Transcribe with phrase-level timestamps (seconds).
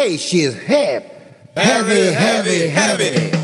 [0.00, 1.04] Hey, she's hip.
[1.54, 3.36] Heavy, heavy, heavy.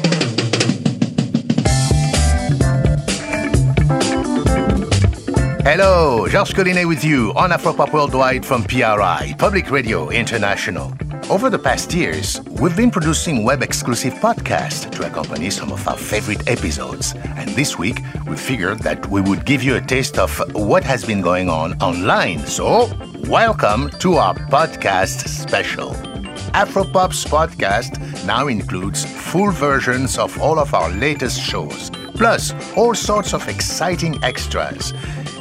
[5.62, 10.95] Hello, Georges Collinet with you on Afropop Worldwide from PRI, Public Radio International.
[11.29, 15.98] Over the past years, we've been producing web exclusive podcasts to accompany some of our
[15.98, 17.12] favorite episodes.
[17.36, 21.04] And this week, we figured that we would give you a taste of what has
[21.04, 22.46] been going on online.
[22.46, 22.88] So,
[23.29, 26.16] welcome to our podcast special.
[26.55, 33.34] Afropop's podcast now includes full versions of all of our latest shows, plus all sorts
[33.34, 34.92] of exciting extras.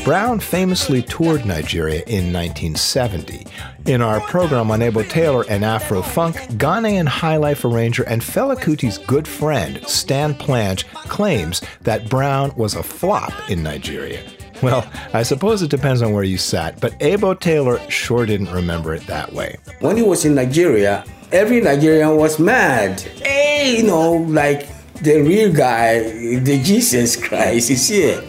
[0.03, 3.45] Brown famously toured Nigeria in 1970.
[3.85, 8.97] In our program on Ebo Taylor and Afro Funk, Ghanaian highlife arranger and Fela Kuti's
[8.97, 14.23] good friend, Stan Plange, claims that Brown was a flop in Nigeria.
[14.63, 18.95] Well, I suppose it depends on where you sat, but Ebo Taylor sure didn't remember
[18.95, 19.57] it that way.
[19.81, 23.01] When he was in Nigeria, every Nigerian was mad.
[23.01, 24.69] Hey, you know, like
[25.01, 28.23] the real guy, the Jesus Christ is here.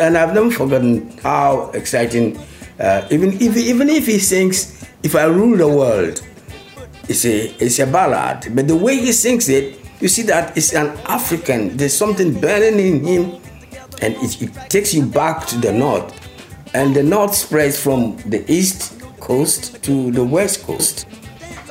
[0.00, 2.38] And I've never forgotten how exciting,
[2.78, 6.20] uh, even, if, even if he sings, If I Rule the World,
[7.08, 8.54] it's a, it's a ballad.
[8.54, 11.76] But the way he sings it, you see that it's an African.
[11.76, 13.39] There's something burning in him
[14.00, 16.16] and it, it, takes you back to the north.
[16.74, 21.06] And the north spreads from the east coast to the west coast.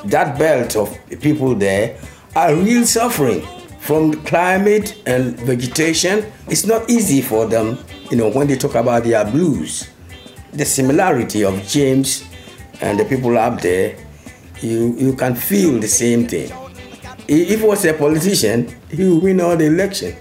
[0.06, 1.98] That belt of people there
[2.36, 3.46] are real suffering
[3.80, 6.32] from climate and vegetation.
[6.48, 7.78] It's not easy for them,
[8.12, 9.90] you know, when they talk about their blues.
[10.54, 12.24] The similarity of James
[12.82, 13.98] and the people up there,
[14.62, 16.52] you, you can feel the same thing.
[17.28, 20.16] If he was a politician, he would win all the election.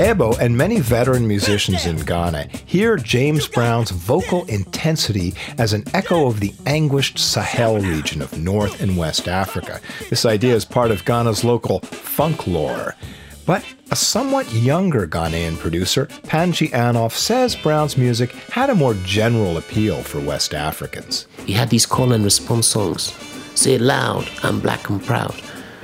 [0.00, 6.26] Ebo and many veteran musicians in Ghana hear James Brown's vocal intensity as an echo
[6.26, 9.78] of the anguished Sahel region of North and West Africa.
[10.08, 12.96] This idea is part of Ghana's local funk lore.
[13.44, 19.58] But a somewhat younger Ghanaian producer, Panji Anoff, says Brown's music had a more general
[19.58, 21.26] appeal for West Africans.
[21.44, 23.12] He had these call and response songs.
[23.54, 25.34] Say it loud, I'm black and proud.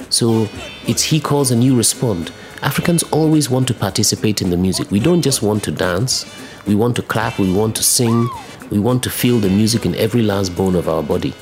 [0.08, 0.48] So
[0.86, 2.32] it's he calls and you respond.
[2.66, 4.90] Africans always want to participate in the music.
[4.90, 6.26] We don't just want to dance,
[6.66, 8.28] we want to clap, we want to sing,
[8.70, 11.32] we want to feel the music in every last bone of our body.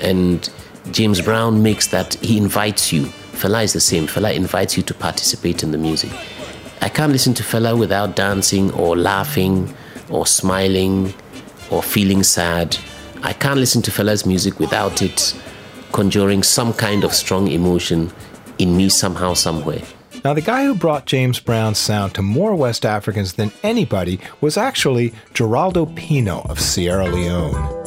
[0.00, 0.48] And
[0.90, 3.04] James Brown makes that, he invites you.
[3.32, 4.06] Fela is the same.
[4.06, 6.10] Fela invites you to participate in the music.
[6.80, 9.74] I can't listen to Fela without dancing or laughing
[10.08, 11.12] or smiling
[11.70, 12.74] or feeling sad.
[13.22, 15.38] I can't listen to Fela's music without it
[15.92, 18.10] conjuring some kind of strong emotion
[18.58, 19.82] in me somehow, somewhere.
[20.24, 24.56] Now, the guy who brought James Brown's sound to more West Africans than anybody was
[24.56, 27.77] actually Geraldo Pino of Sierra Leone.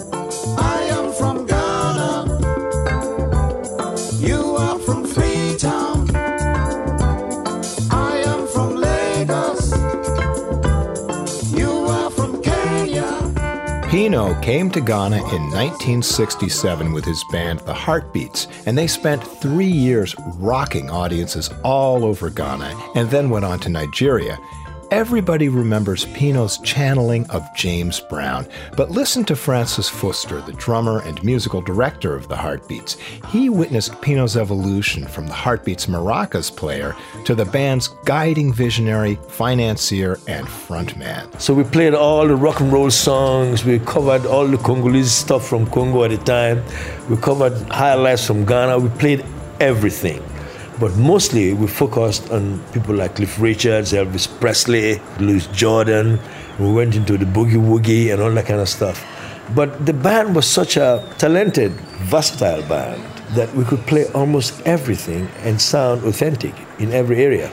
[14.02, 14.36] Kenya.
[14.42, 20.16] Came to Ghana in 1967 with his band The Heartbeats, and they spent three years
[20.38, 24.40] rocking audiences all over Ghana and then went on to Nigeria.
[24.92, 28.46] Everybody remembers Pino's channeling of James Brown.
[28.76, 32.98] But listen to Francis Fuster, the drummer and musical director of the Heartbeats.
[33.30, 36.94] He witnessed Pino's evolution from the Heartbeats maracas player
[37.24, 41.40] to the band's guiding visionary, financier, and frontman.
[41.40, 43.64] So we played all the rock and roll songs.
[43.64, 46.64] We covered all the Congolese stuff from Congo at the time.
[47.10, 48.80] We covered highlights from Ghana.
[48.80, 49.26] We played
[49.62, 50.22] everything.
[50.82, 56.20] But mostly we focused on people like Cliff Richards, Elvis Presley, Louis Jordan.
[56.58, 59.06] We went into the boogie woogie and all that kind of stuff.
[59.54, 61.72] But the band was such a talented,
[62.10, 63.00] versatile band
[63.36, 67.52] that we could play almost everything and sound authentic in every area.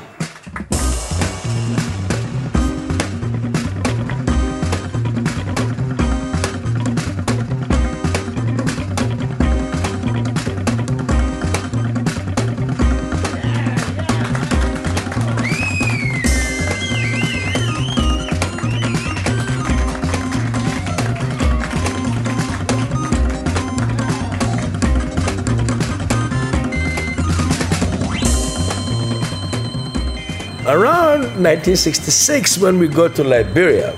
[31.38, 33.94] 1966, when we got to Liberia,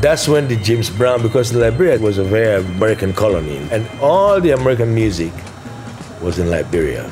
[0.00, 4.50] that's when the James Brown, because Liberia was a very American colony, and all the
[4.50, 5.32] American music
[6.20, 7.04] was in Liberia.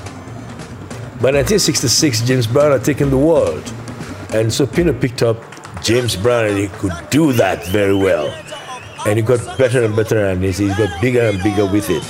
[1.21, 3.73] By 1966, James Brown had taken the world,
[4.35, 5.37] and so Pino picked up
[5.83, 8.29] James Brown, and he could do that very well.
[9.07, 12.05] And he got better and better, and he got bigger and bigger with it.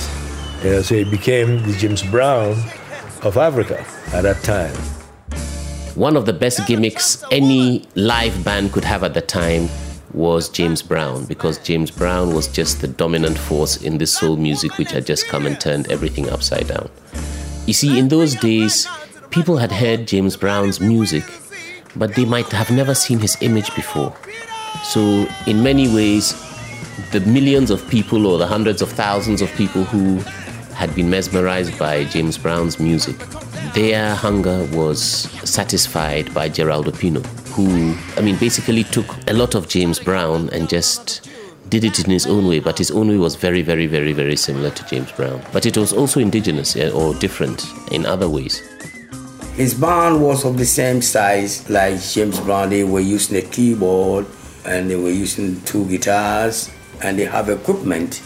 [0.65, 2.53] Know, so he became the James Brown
[3.23, 5.02] of Africa at that time.
[5.95, 9.69] One of the best gimmicks any live band could have at the time
[10.15, 14.79] was James Brown because James Brown was just the dominant force in this soul music
[14.79, 16.89] which had just come and turned everything upside down.
[17.67, 18.89] You see, in those days,
[19.31, 21.25] people had heard James Brown's music,
[21.95, 24.17] but they might have never seen his image before.
[24.85, 26.33] So, in many ways,
[27.11, 30.17] the millions of people or the hundreds of thousands of people who
[30.75, 33.17] had been mesmerized by James Brown's music,
[33.75, 35.03] their hunger was
[35.49, 37.21] satisfied by Geraldo Pino,
[37.55, 41.29] who, I mean, basically took a lot of James Brown and just
[41.69, 44.37] did it in his own way, but his own way was very, very, very, very
[44.37, 45.43] similar to James Brown.
[45.53, 48.61] But it was also indigenous or different in other ways.
[49.55, 52.71] His band was of the same size like James Brown.
[52.71, 54.27] They were using a keyboard
[54.67, 56.71] and they were using two guitars
[57.03, 58.23] and they have equipment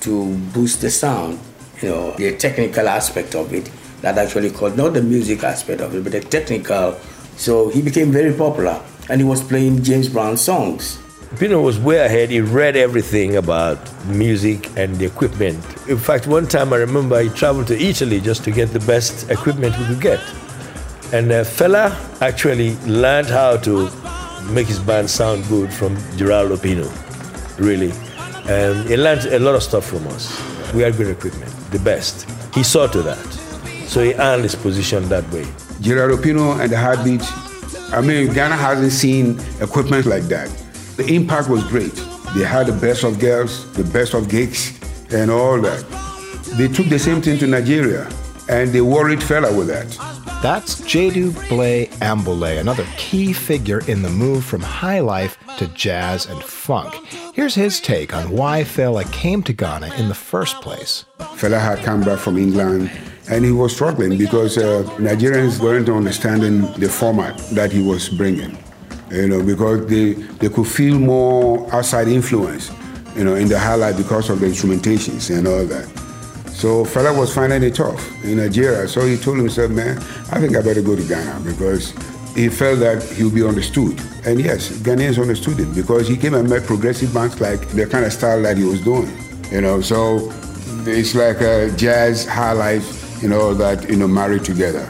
[0.00, 1.38] to boost the sound.
[1.82, 3.70] You know, the technical aspect of it
[4.06, 6.92] that actually called not the music aspect of it, but the technical.
[7.36, 8.80] So he became very popular
[9.10, 11.02] and he was playing James Brown songs.
[11.40, 12.30] Pino was way ahead.
[12.30, 15.58] He read everything about music and the equipment.
[15.88, 19.28] In fact, one time I remember he traveled to Italy just to get the best
[19.28, 20.20] equipment we could get.
[21.12, 21.90] And uh, Fela
[22.22, 23.90] actually learned how to
[24.52, 26.88] make his band sound good from Geraldo Pino,
[27.58, 27.90] really.
[28.48, 30.30] And he learned a lot of stuff from us.
[30.72, 32.30] We had good equipment, the best.
[32.54, 33.35] He saw to that.
[33.96, 35.44] So he earned his position that way.
[35.80, 37.32] Geraldo Pino and the Heartbeats.
[37.94, 40.50] I mean, Ghana hasn't seen equipment like that.
[40.98, 41.94] The impact was great.
[42.36, 44.78] They had the best of girls, the best of gigs,
[45.14, 45.82] and all that.
[46.58, 48.06] They took the same thing to Nigeria,
[48.50, 49.88] and they worried Fela with that.
[50.42, 56.26] That's Gyedu Blay Ambolley, another key figure in the move from high life to jazz
[56.26, 56.94] and funk.
[57.32, 61.06] Here's his take on why Fela came to Ghana in the first place.
[61.18, 62.90] Fela had come back from England,
[63.28, 68.56] and he was struggling because uh, Nigerians weren't understanding the format that he was bringing.
[69.10, 72.72] You know, because they, they could feel more outside influence,
[73.14, 75.86] you know, in the highlife because of the instrumentations and all that.
[76.52, 78.88] So Fela was finding it tough in Nigeria.
[78.88, 79.98] So he told himself, man,
[80.32, 81.90] I think I better go to Ghana because
[82.34, 84.00] he felt that he would be understood.
[84.24, 88.04] And yes, Ghanaians understood him because he came and met progressive bands like the kind
[88.04, 89.10] of style that he was doing.
[89.52, 90.32] You know, so
[90.86, 94.88] it's like a jazz, high life, you know, that, you know, married together.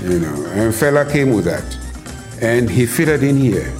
[0.00, 1.64] You know, and Fela came with that.
[2.42, 3.72] And he fitted in here.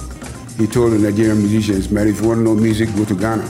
[0.57, 3.43] He told the Nigerian musicians, man, if you want to know music, go to Ghana.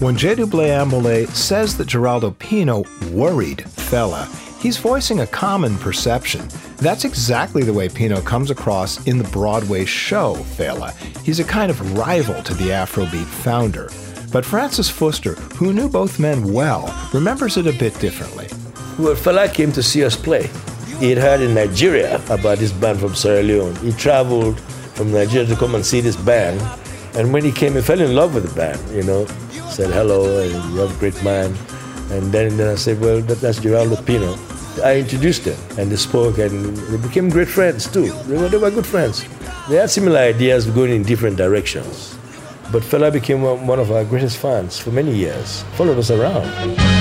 [0.00, 4.26] When Gyedu Ambolley says that Geraldo Pino worried Fela,
[4.60, 6.48] he's voicing a common perception.
[6.76, 10.92] That's exactly the way Pino comes across in the Broadway show Fela.
[11.22, 13.90] He's a kind of rival to the Afrobeat founder.
[14.32, 18.48] But Francis Fuster, who knew both men well, remembers it a bit differently.
[18.96, 20.48] Well, Fela came to see us play.
[21.00, 23.74] He had heard in Nigeria about this band from Sierra Leone.
[23.76, 24.60] He traveled
[24.94, 26.60] from Nigeria to come and see this band.
[27.16, 29.26] And when he came, he fell in love with the band, you know.
[29.68, 31.56] Said hello, and you have a great man.
[32.12, 34.38] And then, then I said, well, that, that's Geraldo Pino.
[34.84, 38.12] I introduced them and they spoke and they became great friends too.
[38.26, 39.24] They were, they were good friends.
[39.68, 42.16] They had similar ideas going in different directions.
[42.70, 46.93] But Fela became one of our greatest fans for many years, followed us around.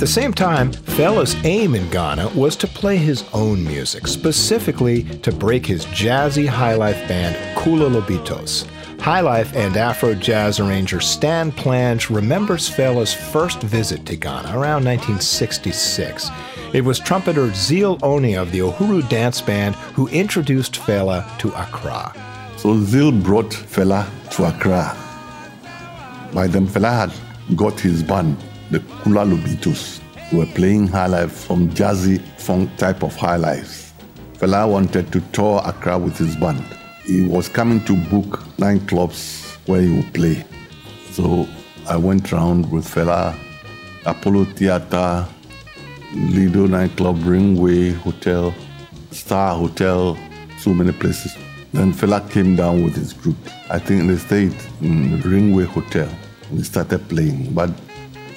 [0.00, 5.02] At the same time, Fela's aim in Ghana was to play his own music, specifically
[5.18, 8.64] to break his jazzy highlife band Koola Lobitos.
[8.96, 16.30] Highlife and Afro jazz arranger Stan Plange remembers Fela's first visit to Ghana around 1966.
[16.72, 22.14] It was trumpeter Zeal Onyia of the Uhuru Dance Band who introduced Fela to Accra.
[22.56, 24.96] So Zeal brought Fela to Accra.
[26.32, 27.12] By then, Fela had
[27.54, 28.38] got his band,
[28.70, 29.98] the Koola Lobitos,
[30.30, 33.92] who were playing high life, some jazzy funk type of high life.
[34.34, 36.64] Fela wanted to tour Accra with his band.
[37.04, 40.44] He was coming to book nightclubs where he would play.
[41.10, 41.48] So
[41.88, 43.36] I went around with Fela,
[44.06, 45.26] Apollo Theatre,
[46.14, 48.54] Lido nightclub, Ringway Hotel,
[49.10, 50.16] Star Hotel,
[50.58, 51.36] so many places.
[51.72, 53.36] Then Fela came down with his group.
[53.68, 56.08] I think they stayed in the Ringway Hotel.
[56.52, 57.70] We started playing, but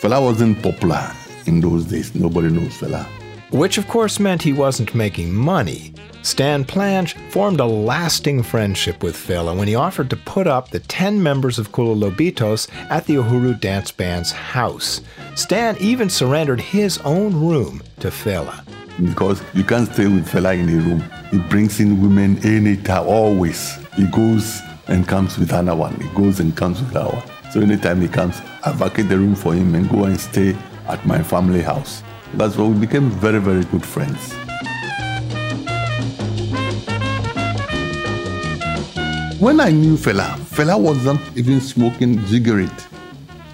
[0.04, 1.10] Fela wasn't popular
[1.46, 2.14] in those days.
[2.14, 3.06] Nobody knows Fela.
[3.52, 5.94] Which, of course, meant he wasn't making money.
[6.24, 10.82] Stan Plange formed a lasting friendship with Fela when he offered to put up the
[10.82, 15.00] 10 members of Koola Lobitos at the Uhuru Dance Band's house.
[15.36, 18.62] Stan even surrendered his own room to Fela.
[19.02, 21.04] Because you can't stay with Fela in a room.
[21.32, 23.78] He brings in women anytime, always.
[23.96, 25.96] He goes and comes with another one.
[26.02, 27.52] He goes and comes with another one.
[27.54, 30.56] So anytime he comes, I vacate the room for him and go and stay
[30.88, 32.02] at my family house.
[32.36, 34.34] That's why we became very, very good friends.
[39.42, 42.88] When I knew Fela, Fela wasn't even smoking cigarette,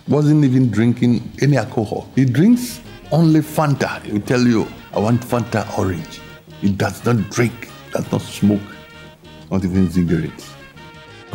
[0.08, 2.08] wasn't even drinking any alcohol.
[2.14, 2.80] He drinks
[3.12, 4.00] only Fanta.
[4.04, 6.22] He will tell you, I want Fanta orange.
[6.62, 8.62] He does not drink, does not smoke,
[9.50, 10.54] not even cigarettes.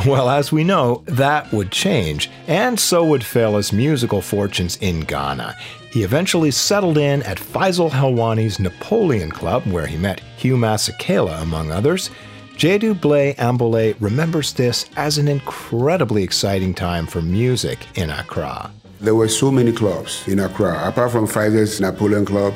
[0.07, 5.57] Well, as we know, that would change, and so would Fela's musical fortunes in Ghana.
[5.91, 11.71] He eventually settled in at Faisal Helwani's Napoleon Club, where he met Hugh Masekela, among
[11.71, 12.11] others.
[12.57, 18.71] Gyedu Blay Ambolley remembers this as an incredibly exciting time for music in Accra.
[19.01, 22.55] There were so many clubs in Accra, apart from Friday's Napoleon Club.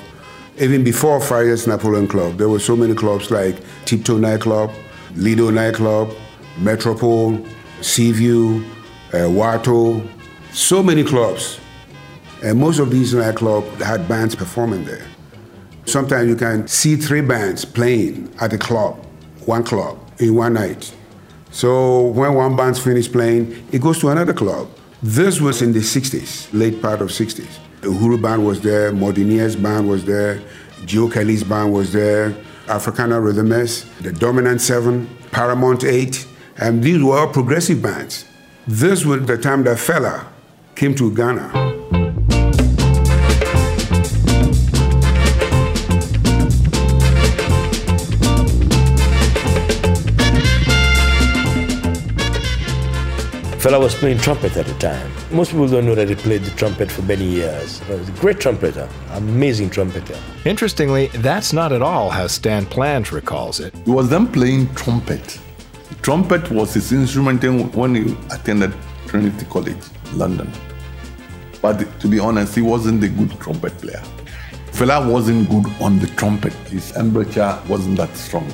[0.58, 4.70] Even before Friday's Napoleon Club, there were so many clubs like Tiptoe Nightclub,
[5.14, 6.12] Lido Nightclub,
[6.58, 7.44] Metropole,
[7.80, 8.64] Seaview,
[9.12, 10.06] uh, Wato,
[10.52, 11.60] so many clubs.
[12.42, 15.06] And most of these nightclubs had bands performing there.
[15.86, 19.04] Sometimes you can see three bands playing at a club,
[19.46, 20.94] one club, in one night.
[21.50, 24.68] So when one band's finished playing, it goes to another club.
[25.02, 27.48] This was in the 60s, late part of 60s.
[27.80, 30.42] The Uhuru band was there, Mordinier's band was there,
[30.84, 32.36] Joe Kelly's band was there,
[32.68, 36.26] Africana Rhythmus, the Dominant Seven, Paramount Eight,
[36.58, 38.24] and these were all progressive bands.
[38.66, 40.26] This was the time that Fela
[40.74, 41.50] came to Ghana.
[53.58, 55.10] Fela was playing trumpet at the time.
[55.30, 57.80] Most people don't know that he played the trumpet for many years.
[57.80, 60.16] He was a great trumpeter, amazing trumpeter.
[60.44, 63.74] Interestingly, that's not at all how Stan Plange recalls it.
[63.84, 65.40] He was then playing trumpet.
[66.02, 67.42] Trumpet was his instrument
[67.74, 68.74] when he attended
[69.06, 69.76] Trinity College,
[70.14, 70.50] London.
[71.60, 74.02] But to be honest, he wasn't a good trumpet player.
[74.72, 76.52] Fela wasn't good on the trumpet.
[76.70, 78.48] His embouchure wasn't that strong.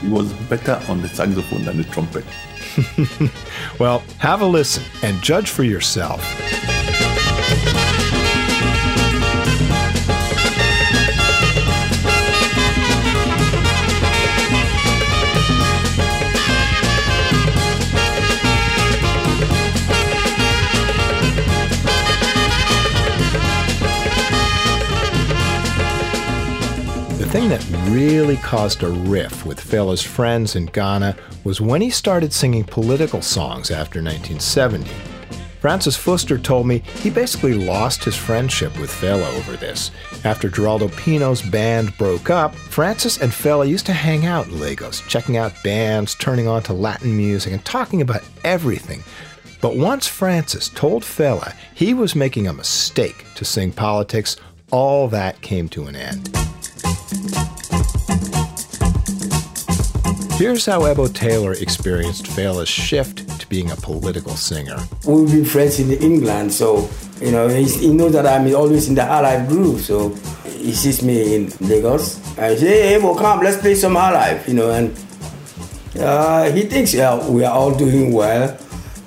[0.00, 2.24] He was better on the saxophone than the trumpet.
[3.78, 6.22] Well, have a listen and judge for yourself.
[27.36, 31.14] Thing that really caused a riff with Fela's friends in Ghana
[31.44, 34.90] was when he started singing political songs after 1970.
[35.60, 39.90] Francis Fuster told me he basically lost his friendship with Fela over this.
[40.24, 45.02] After Geraldo Pino's band broke up, Francis and Fela used to hang out in Lagos,
[45.02, 49.04] checking out bands, turning on to Latin music, and talking about everything.
[49.60, 54.38] But once Francis told Fela he was making a mistake to sing politics,
[54.70, 56.45] all that came to an end.
[60.36, 64.76] Here's how Ebo Taylor experienced Fela's shift to being a political singer.
[65.06, 69.02] We've been friends in England, so you know he knows that I'm always in the
[69.02, 69.80] highlife groove.
[69.80, 70.10] So
[70.44, 72.20] he sees me in Lagos.
[72.36, 74.92] I say, "Hey, Ebo, come, let's play some highlife, you know, and
[75.98, 78.58] uh, he thinks yeah, we are all doing well.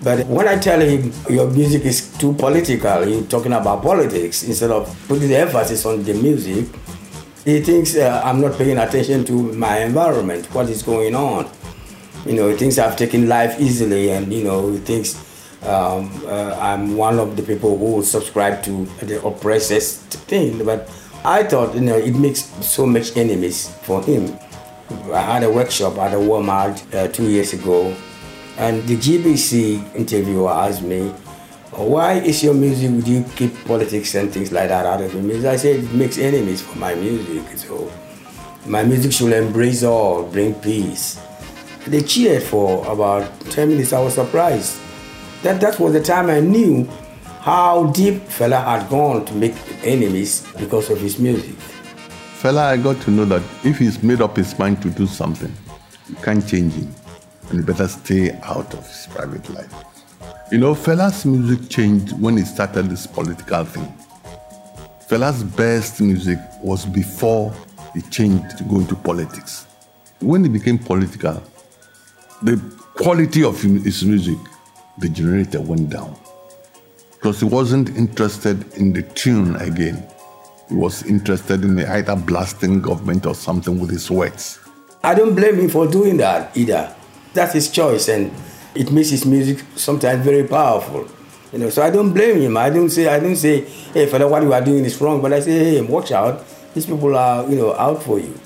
[0.02, 4.72] But when I tell him your music is too political, you're talking about politics instead
[4.72, 6.66] of putting the emphasis on the music,
[7.46, 11.50] he thinks uh, I'm not paying attention to my environment, what is going on.
[12.26, 15.16] You know, he thinks I've taken life easily, and you know, he thinks
[15.64, 20.66] um, uh, I'm one of the people who subscribe to the oppressors thing.
[20.66, 20.90] But
[21.24, 24.38] I thought, you know, it makes so much enemies for him.
[25.14, 27.96] I had a workshop at a Walmart uh, two years ago,
[28.58, 31.14] and the GBC interviewer asked me,
[31.88, 35.24] why is your music, do you keep politics and things like that out of your
[35.24, 35.46] music?
[35.46, 37.58] I said, it makes enemies for my music.
[37.58, 37.92] So
[38.66, 41.20] my music should embrace all, bring peace.
[41.88, 43.94] They cheered for about 10 minutes.
[43.94, 44.80] I was surprised.
[45.44, 46.86] That, that was the time I knew
[47.40, 51.56] how deep Fela had gone to make enemies because of his music.
[52.42, 55.52] Fela, I got to know that if he's made up his mind to do something,
[56.10, 56.94] you can't change him.
[57.50, 59.74] And you better stay out of his private life.
[60.52, 63.94] You know, Fela's music changed when he started this political thing.
[65.08, 67.54] Fela's best music was before
[67.94, 69.68] he changed to go into politics.
[70.20, 71.44] When he became political,
[72.42, 72.58] the
[72.96, 74.40] quality of his music,
[74.98, 76.18] the generator went down.
[77.12, 80.04] Because he wasn't interested in the tune again.
[80.68, 84.58] He was interested in either blasting government or something with his words.
[85.04, 86.96] I don't blame him for doing that either.
[87.36, 88.32] That's his choice, and
[88.76, 91.08] it makes his music sometimes very powerful.
[91.52, 92.58] You know, so I don't blame him.
[92.58, 95.22] I don't say I don't say, hey, Fela, what you are doing is wrong.
[95.22, 96.46] But I say, hey, watch out.
[96.74, 98.40] These people are, you know, out for you.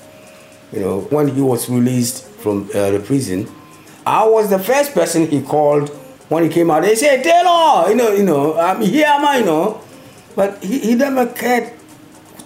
[0.72, 3.48] You know, when he was released from uh, the prison,
[4.06, 5.90] I was the first person he called
[6.28, 6.82] when he came out.
[6.82, 9.80] They said, Taylor, you know, you know, I'm here, am I, you know.
[10.34, 11.72] But he, he never cared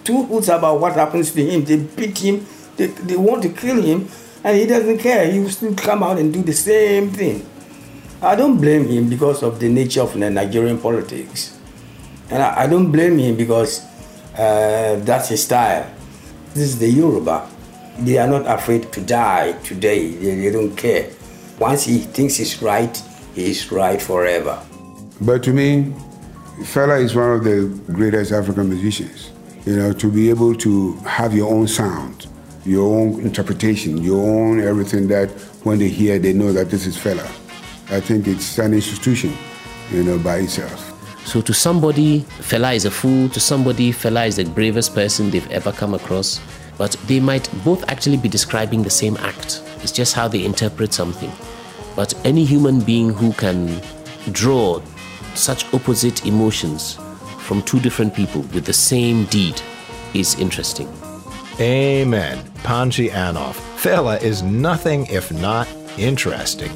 [0.03, 1.63] two hoots about what happens to him.
[1.63, 2.45] They beat him,
[2.77, 4.07] they, they want to kill him,
[4.43, 5.31] and he doesn't care.
[5.31, 7.45] He will still come out and do the same thing.
[8.21, 11.57] I don't blame him because of the nature of the Nigerian politics.
[12.29, 13.79] And I, I don't blame him because
[14.37, 15.89] uh, that's his style.
[16.53, 17.49] This is the Yoruba.
[17.99, 20.09] They are not afraid to die today.
[20.09, 21.09] They, they don't care.
[21.59, 23.01] Once he thinks he's right,
[23.35, 24.61] he is right forever.
[25.21, 25.93] But to me,
[26.63, 29.31] Fela is one of the greatest African musicians.
[29.65, 32.27] You know, to be able to have your own sound,
[32.65, 35.29] your own interpretation, your own everything that
[35.63, 37.38] when they hear, they know that this is Fela.
[37.91, 39.33] I think it's an institution,
[39.91, 40.85] you know, by itself.
[41.25, 43.29] So to somebody, Fela is a fool.
[43.29, 46.39] To somebody, Fela is the bravest person they've ever come across.
[46.77, 49.61] But they might both actually be describing the same act.
[49.81, 51.31] It's just how they interpret something.
[51.95, 53.81] But any human being who can
[54.31, 54.81] draw
[55.35, 56.97] such opposite emotions
[57.39, 59.61] from two different people with the same deed
[60.13, 60.87] is interesting.
[61.59, 62.37] Amen.
[62.63, 63.55] Panji Anoff.
[63.77, 66.71] Fela is nothing if not interesting.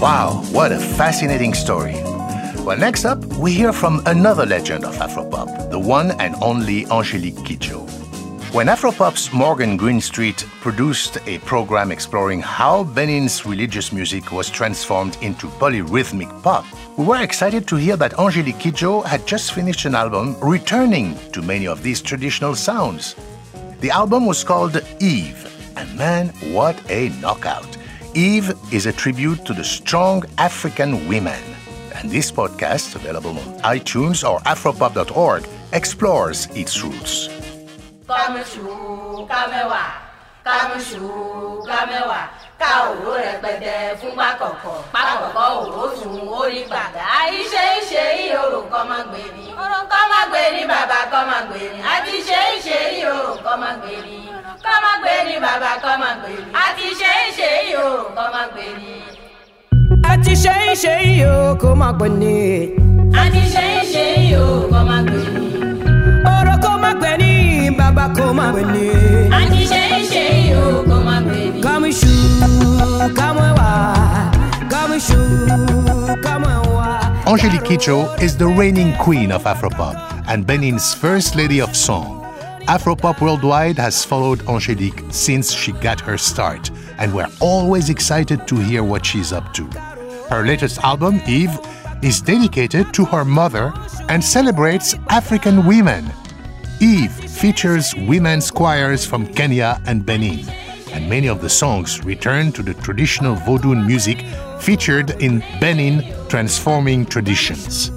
[0.00, 1.92] Wow, what a fascinating story.
[2.64, 7.36] Well, next up, we hear from another legend of Afropop, the one and only Angelique
[7.36, 7.88] Kidjo.
[8.52, 15.46] When Afropop's Morgan Greenstreet produced a program exploring how Benin's religious music was transformed into
[15.46, 16.66] polyrhythmic pop,
[16.98, 21.40] we were excited to hear that Angelique Kidjo had just finished an album returning to
[21.40, 23.16] many of these traditional sounds.
[23.80, 27.78] The album was called Eve, and man, what a knockout!
[28.12, 31.40] Eve is a tribute to the strong African women.
[32.00, 37.28] And this podcast, available on iTunes or afropop.org, explores its roots.
[55.40, 55.70] bàbá
[60.10, 60.18] o kọ́ máa gbé ni.
[60.18, 62.36] a ti ṣe é ṣe yìí o kó má gbé ni.
[63.14, 65.46] a ti ṣe é ṣe yìí o kọ́ máa gbé ni.
[66.34, 67.32] ọ̀rọ̀ kó má gbé ni
[67.78, 68.86] bàbá kó má gbé ni.
[69.38, 71.60] a ti ṣe é ṣe yìí o kọ́ máa gbé ni.
[71.64, 72.12] kàmíṣù
[73.18, 73.70] kàmẹ́wà
[74.72, 75.18] kàmíṣù
[76.24, 76.88] kàmẹ́wà.
[77.30, 79.94] Angelique Kidjo is the reigning queen of Afropop
[80.26, 82.08] and Benin's first lady of song.
[82.66, 88.56] Afropop worldwide has followed Angelique since she got her start, and we're always excited to
[88.56, 89.64] hear what she's up to.
[90.30, 91.58] Her latest album, Eve,
[92.02, 93.72] is dedicated to her mother
[94.08, 96.08] and celebrates African women.
[96.80, 100.48] Eve features women's choirs from Kenya and Benin,
[100.92, 104.24] and many of the songs return to the traditional Vodun music
[104.60, 107.90] featured in Benin Transforming Traditions.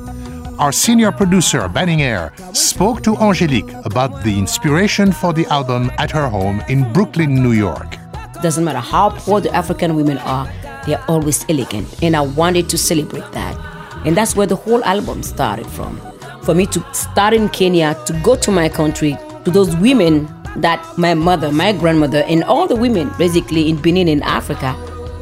[0.57, 6.09] Our senior producer, Banning Eyre, spoke to Angelique about the inspiration for the album at
[6.09, 7.97] her home in Brooklyn, New York.
[8.41, 10.51] Doesn't matter how poor the African women are,
[10.85, 12.01] they're always elegant.
[12.03, 13.57] And I wanted to celebrate that.
[14.05, 15.99] And that's where the whole album started from.
[16.43, 20.85] For me to start in Kenya, to go to my country, to those women that
[20.97, 24.75] my mother, my grandmother, and all the women basically in Benin and Africa,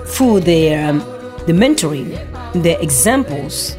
[0.08, 1.00] through their um,
[1.47, 2.12] the mentoring,
[2.54, 3.78] their examples,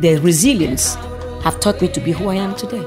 [0.00, 0.94] their resilience,
[1.42, 2.82] have taught me to be who I am today.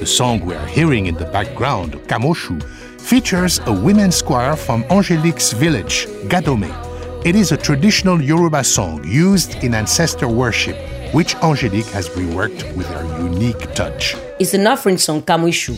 [0.00, 2.62] The song we're hearing in the background, Kamoushou,
[3.00, 6.89] features a women's choir from Angelique's village, Gadome.
[7.22, 10.74] It is a traditional Yoruba song used in ancestor worship,
[11.12, 14.16] which Angelique has reworked with her unique touch.
[14.38, 15.76] It's an offering song, Kamoushou,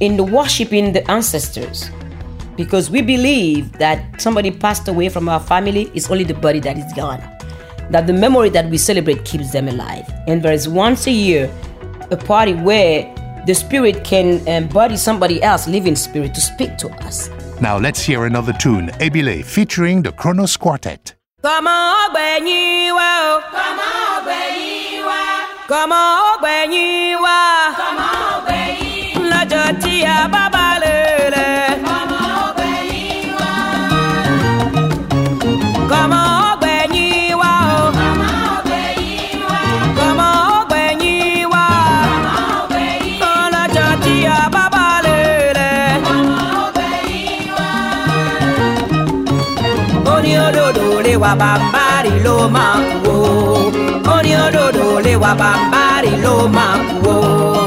[0.00, 1.88] in the worshiping the ancestors.
[2.58, 6.76] Because we believe that somebody passed away from our family, it's only the body that
[6.76, 7.20] is gone.
[7.88, 10.04] That the memory that we celebrate keeps them alive.
[10.26, 11.50] And there is once a year
[12.10, 13.10] a party where
[13.46, 17.30] the spirit can um, embody somebody else, living spirit, to speak to us.
[17.64, 21.14] Now let's hear another tune, Ebile, featuring the Kronos Quartet.
[50.12, 53.70] Ó ní òdòdó lè wà bàbárì ló máa kú o
[54.14, 57.63] ó ní òdòdó lè wà bàbárì ló máa kú o.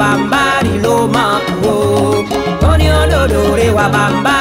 [0.00, 1.68] bàbá ń bá rí ló máa kú
[3.76, 3.86] wa
[4.30, 4.33] ó.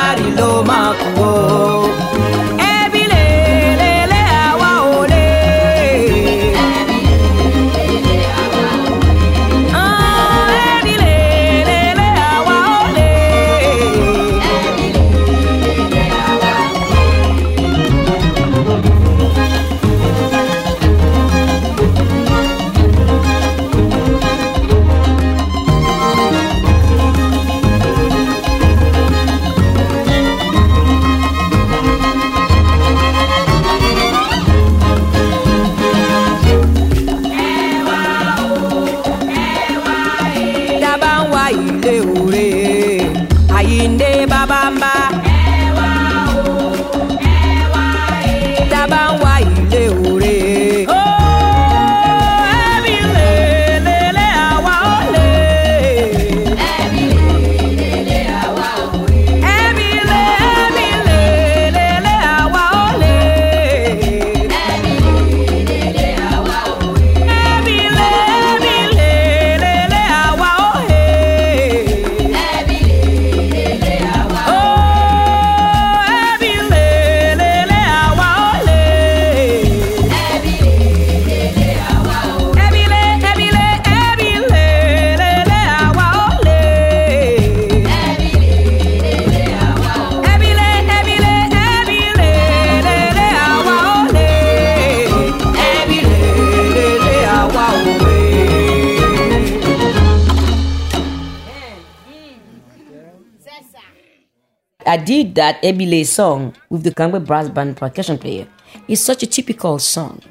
[105.34, 108.48] That Ebile song with the Gangbé Brass Band percussion player.
[108.88, 110.22] It's such a typical song,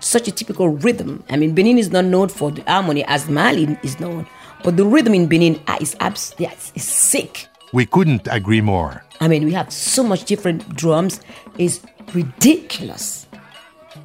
[0.00, 1.24] such a typical rhythm.
[1.30, 4.26] I mean, Benin is not known for the harmony as Mali is known,
[4.62, 7.46] but the rhythm in Benin is abs- yes, is sick.
[7.72, 9.02] We couldn't agree more.
[9.20, 11.20] I mean, we have so much different drums.
[11.56, 11.80] It's
[12.12, 13.26] ridiculous.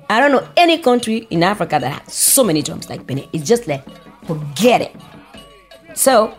[0.09, 3.27] I don't know any country in Africa that has so many drums like Benin.
[3.33, 3.83] It's just like,
[4.25, 4.95] forget it.
[5.93, 6.33] So,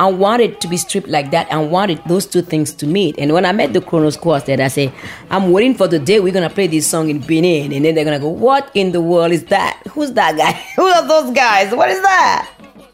[0.00, 3.16] I wanted to be stripped like that and wanted those two things to meet.
[3.18, 4.92] And when I met the Kronos Quartet, I said,
[5.30, 7.72] I'm waiting for the day we're going to play this song in Benin.
[7.72, 9.80] And then they're going to go, What in the world is that?
[9.90, 10.52] Who's that guy?
[10.76, 11.74] Who are those guys?
[11.74, 12.50] What is that?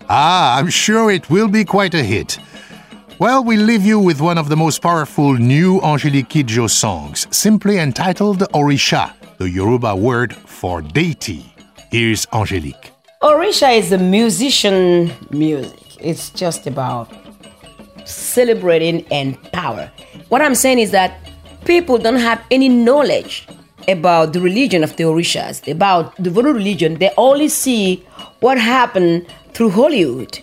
[0.08, 2.38] Ah, I'm sure it will be quite a hit.
[3.18, 7.78] Well, we leave you with one of the most powerful new Angelique Kidjo songs, simply
[7.78, 11.44] entitled Orisha, the Yoruba word for deity.
[11.90, 12.92] Here's Angelique.
[13.22, 15.89] Orisha is a musician music.
[16.00, 17.12] It's just about
[18.04, 19.90] celebrating and power.
[20.28, 21.18] What I'm saying is that
[21.64, 23.46] people don't have any knowledge
[23.88, 26.94] about the religion of the Orishas, about the Voodoo religion.
[26.94, 27.96] They only see
[28.40, 30.38] what happened through Hollywood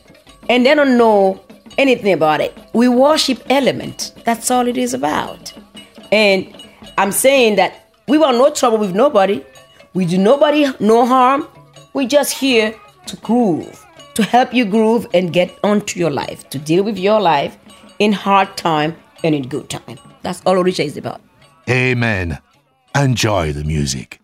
[0.50, 1.42] and they don't know
[1.78, 2.58] anything about it.
[2.74, 4.14] We worship element.
[4.26, 5.54] That's all it is about.
[6.12, 6.56] And
[6.98, 9.44] I'm saying that we want no trouble with nobody.
[9.94, 11.48] We do nobody no harm.
[11.94, 12.76] We're just here
[13.08, 13.86] to groove,
[14.18, 17.56] to help you groove and get onto your life, to deal with your life
[18.00, 19.98] in hard time and in good time.
[20.24, 21.22] That's all Orisha is about.
[21.70, 22.40] Amen.
[22.96, 24.20] Enjoy the music.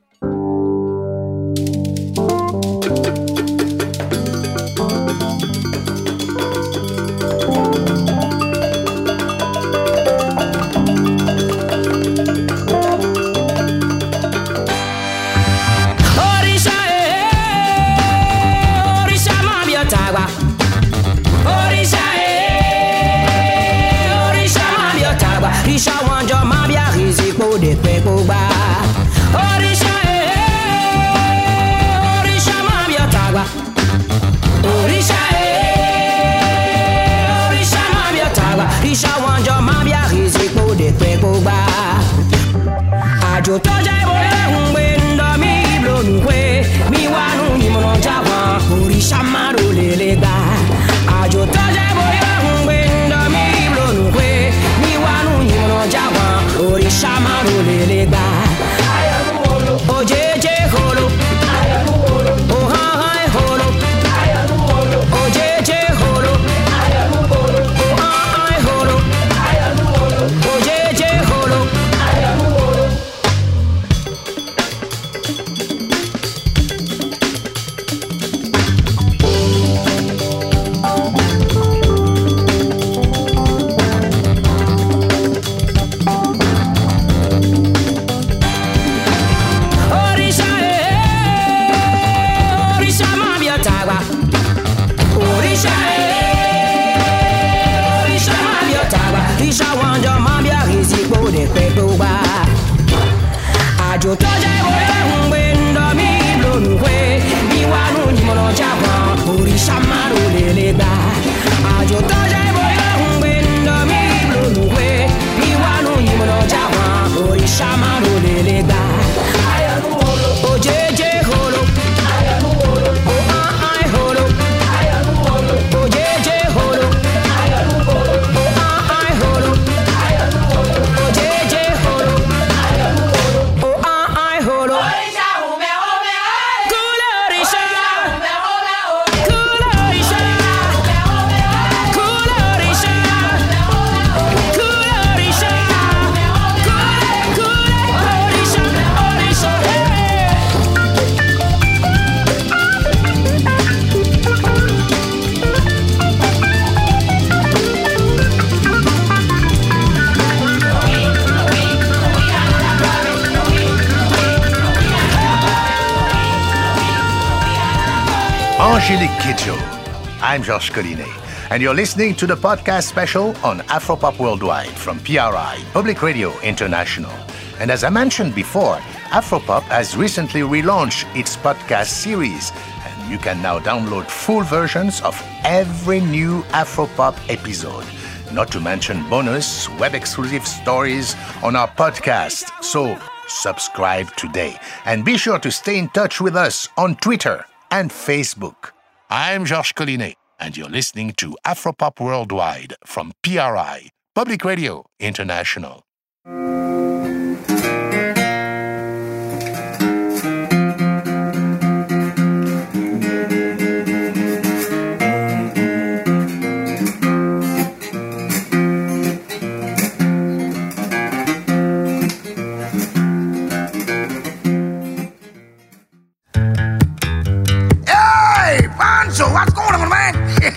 [171.54, 177.12] And you're listening to the podcast special on Afropop Worldwide from PRI, Public Radio International.
[177.60, 178.78] And as I mentioned before,
[179.12, 182.52] Afropop has recently relaunched its podcast series,
[182.88, 187.86] and you can now download full versions of every new Afropop episode.
[188.34, 192.64] Not to mention bonus web exclusive stories on our podcast.
[192.64, 197.92] So subscribe today and be sure to stay in touch with us on Twitter and
[197.92, 198.72] Facebook.
[199.12, 205.84] I'm Georges Collinet, and you're listening to Afropop Worldwide from PRI, Public Radio International.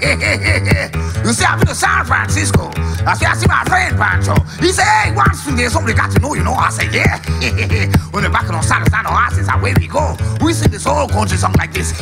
[0.02, 2.70] You see, I've been to San Francisco.
[3.06, 4.34] I see, I see my friend Pancho.
[4.60, 6.52] He said, hey, once there's somebody got to know, you know.
[6.52, 7.18] I said, yeah.
[8.10, 10.16] when we're back on Saturday, Saturday, I says, where we go?
[10.40, 11.92] We sing this whole country song like this.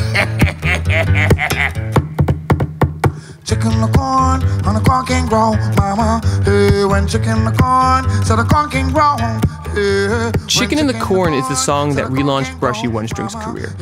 [3.45, 6.19] Chicken in the corn, and the corn can grow, mama.
[6.43, 9.15] Hey, when chicken in the corn, so the corn can grow.
[9.75, 13.75] Hey, Chicken in the Corn is the song that relaunched Brushy One String's career.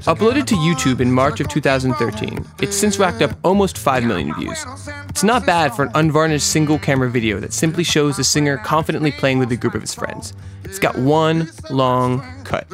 [0.00, 4.64] Uploaded to YouTube in March of 2013, it's since racked up almost 5 million views.
[5.10, 9.12] It's not bad for an unvarnished single camera video that simply shows the singer confidently
[9.12, 10.32] playing with a group of his friends.
[10.64, 12.66] It's got one long cut.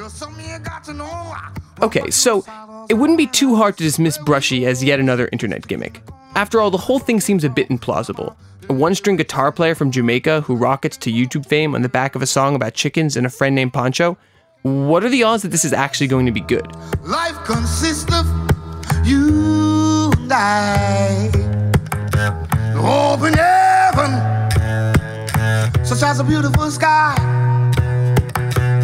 [1.83, 2.44] Okay, so
[2.88, 6.02] it wouldn't be too hard to dismiss Brushy as yet another internet gimmick.
[6.37, 8.37] After all, the whole thing seems a bit implausible.
[8.68, 12.14] A one string guitar player from Jamaica who rockets to YouTube fame on the back
[12.14, 14.16] of a song about chickens and a friend named Pancho?
[14.62, 16.66] What are the odds that this is actually going to be good?
[17.04, 18.26] Life consists of
[19.06, 21.30] you and I.
[22.74, 24.10] Open heaven,
[25.84, 27.14] such as a beautiful sky.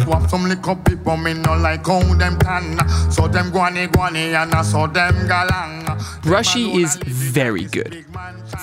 [0.05, 2.77] To have some little people, me no like how them can.
[3.11, 6.21] So them guani guani and I saw them galang.
[6.21, 8.05] Brushy is very good.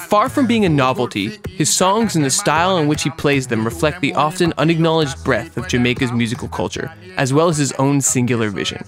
[0.06, 3.64] Far from being a novelty, his songs and the style in which he plays them
[3.64, 8.48] reflect the often unacknowledged breadth of Jamaica's musical culture, as well as his own singular
[8.50, 8.84] vision.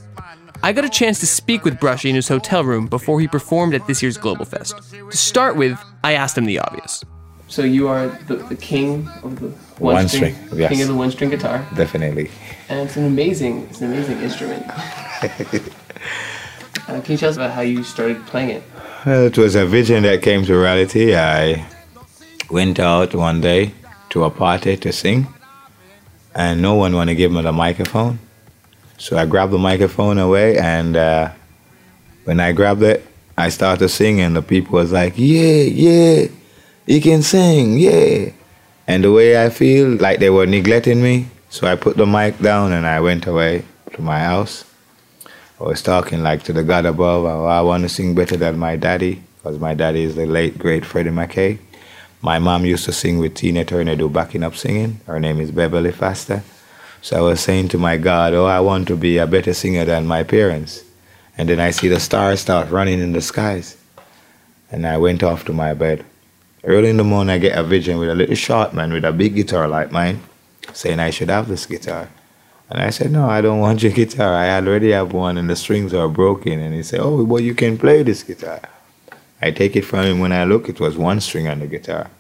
[0.63, 3.75] I got a chance to speak with Brushy in his hotel room before he performed
[3.75, 4.77] at this year's Global Fest.
[4.93, 7.05] To start with, I asked him the obvious.
[7.49, 10.71] So you are the, the king of the one, One string, string, yes.
[10.71, 12.31] king of the one string guitar, Definitely.
[12.69, 14.65] And it's an amazing, it's an amazing instrument.
[16.87, 18.63] Uh, can you tell us about how you started playing it?
[19.07, 21.17] Well, it was a vision that came to reality.
[21.17, 21.67] I
[22.51, 23.73] went out one day
[24.11, 25.27] to a party to sing,
[26.35, 28.19] and no one wanted to give me the microphone.
[28.99, 31.33] So I grabbed the microphone away, and uh,
[32.25, 33.07] when I grabbed it,
[33.39, 34.35] I started singing.
[34.35, 36.27] The people was like, "Yeah, yeah,
[36.85, 38.31] you can sing, yeah."
[38.87, 42.41] And the way I feel, like they were neglecting me, so I put the mic
[42.41, 44.65] down and I went away to my house.
[45.61, 47.25] I was talking like to the God above.
[47.27, 50.59] Oh, I want to sing better than my daddy because my daddy is the late
[50.59, 51.61] great Freddie McKay.
[52.23, 54.99] My mom used to sing with Tina Turner, do backing up singing.
[55.07, 56.43] Her name is Beverly Faster.
[57.03, 59.85] So I was saying to my God, oh, I want to be a better singer
[59.85, 60.83] than my parents.
[61.39, 63.77] And then I see the stars start running in the skies.
[64.73, 66.05] And I went off to my bed.
[66.65, 69.13] Early in the morning, I get a vision with a little short man with a
[69.13, 70.21] big guitar like mine,
[70.73, 72.09] saying I should have this guitar.
[72.71, 74.35] And I said, No, I don't want your guitar.
[74.35, 76.59] I already have one and the strings are broken.
[76.61, 78.61] And he said, Oh, well, you can play this guitar.
[79.43, 80.19] I take it from him.
[80.21, 82.11] When I look, it was one string on the guitar.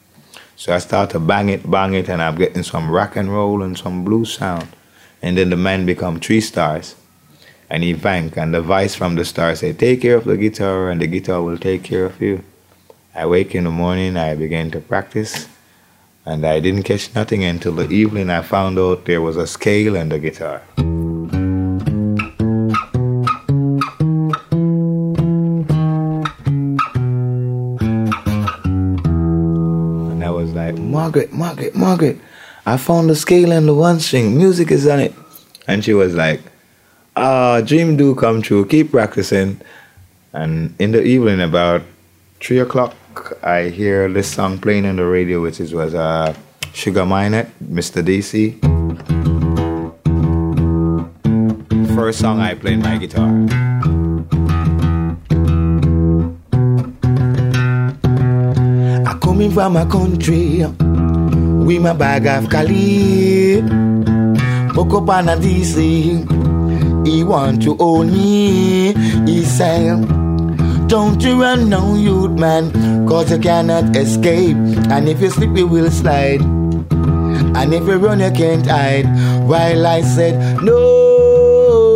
[0.56, 3.62] So I start to bang it, bang it, and I'm getting some rock and roll
[3.62, 4.68] and some blues sound.
[5.22, 6.94] And then the man become three stars.
[7.70, 10.90] And he thank, and the voice from the star say, Take care of the guitar,
[10.90, 12.44] and the guitar will take care of you.
[13.14, 15.48] I wake in the morning, I begin to practice,
[16.26, 18.30] and I didn't catch nothing until the evening.
[18.30, 20.62] I found out there was a scale and a guitar.
[30.06, 32.18] And I was like, Margaret, Margaret, Margaret,
[32.64, 34.36] I found the scale and the one string.
[34.36, 35.14] Music is on it.
[35.66, 36.40] And she was like,
[37.16, 38.66] Ah, dream do come true.
[38.66, 39.60] Keep practicing.
[40.32, 41.82] And in the evening, about
[42.40, 42.94] three o'clock,
[43.42, 46.34] I hear this song playing on the radio, which is, was uh,
[46.72, 48.02] Sugar Minott, Mr.
[48.02, 48.58] DC.
[51.94, 53.30] First song I played my guitar.
[59.06, 60.64] I coming from a country
[61.64, 63.62] with my bag of Cali.
[64.74, 67.06] Book up on a DC.
[67.06, 68.92] He want to own me.
[69.26, 69.94] He say,
[70.94, 72.70] Don't you run now, youth man,
[73.08, 74.56] cause you cannot escape.
[74.94, 76.40] And if you slip, you will slide.
[76.40, 79.06] And if you run, you can't hide.
[79.48, 81.90] While I said, No,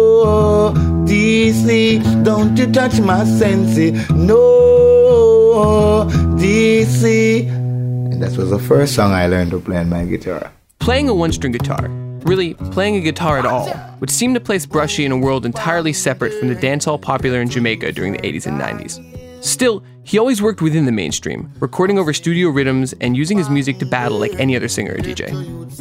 [1.07, 3.79] DC, don't you touch my sense.
[4.11, 7.47] No, DC.
[7.47, 10.51] And that was the first song I learned to play on my guitar.
[10.81, 11.89] Playing a one string guitar,
[12.29, 15.93] really playing a guitar at all, would seem to place Brushy in a world entirely
[15.93, 19.45] separate from the dancehall popular in Jamaica during the 80s and 90s.
[19.45, 23.79] Still, He always worked within the mainstream, recording over studio rhythms and using his music
[23.81, 25.29] to battle like any other singer or DJ.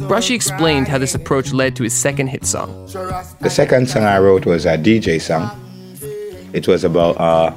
[0.06, 2.68] Brushy explained how this approach led to his second hit song.
[3.40, 5.48] The second song I wrote was a DJ song.
[6.52, 7.54] It was about uh,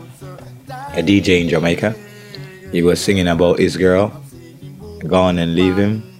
[0.93, 1.93] a DJ in Jamaica.
[2.71, 4.07] He was singing about his girl,
[5.05, 6.10] gone and leave him.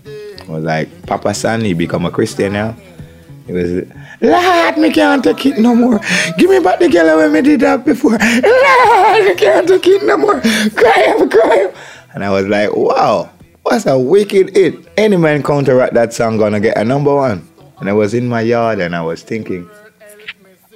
[0.52, 2.76] Was like, Papa he become a Christian now.
[3.48, 3.72] It was,
[4.22, 6.00] Lord, me can't take it no more.
[6.38, 8.12] Give me back the girl when me did that before.
[8.12, 10.40] Lord, me can't take it no more.
[10.42, 11.76] Cry up, cry up.
[12.14, 13.30] And I was like, wow,
[13.64, 14.88] what's a wicked hit.
[14.98, 17.48] Any man counteract that song gonna get a number one.
[17.80, 19.70] And I was in my yard and I was thinking,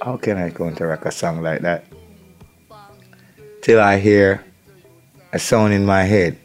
[0.02, 1.84] how can I counteract a song like that?
[3.62, 4.44] Till I hear
[5.32, 6.38] a sound in my head.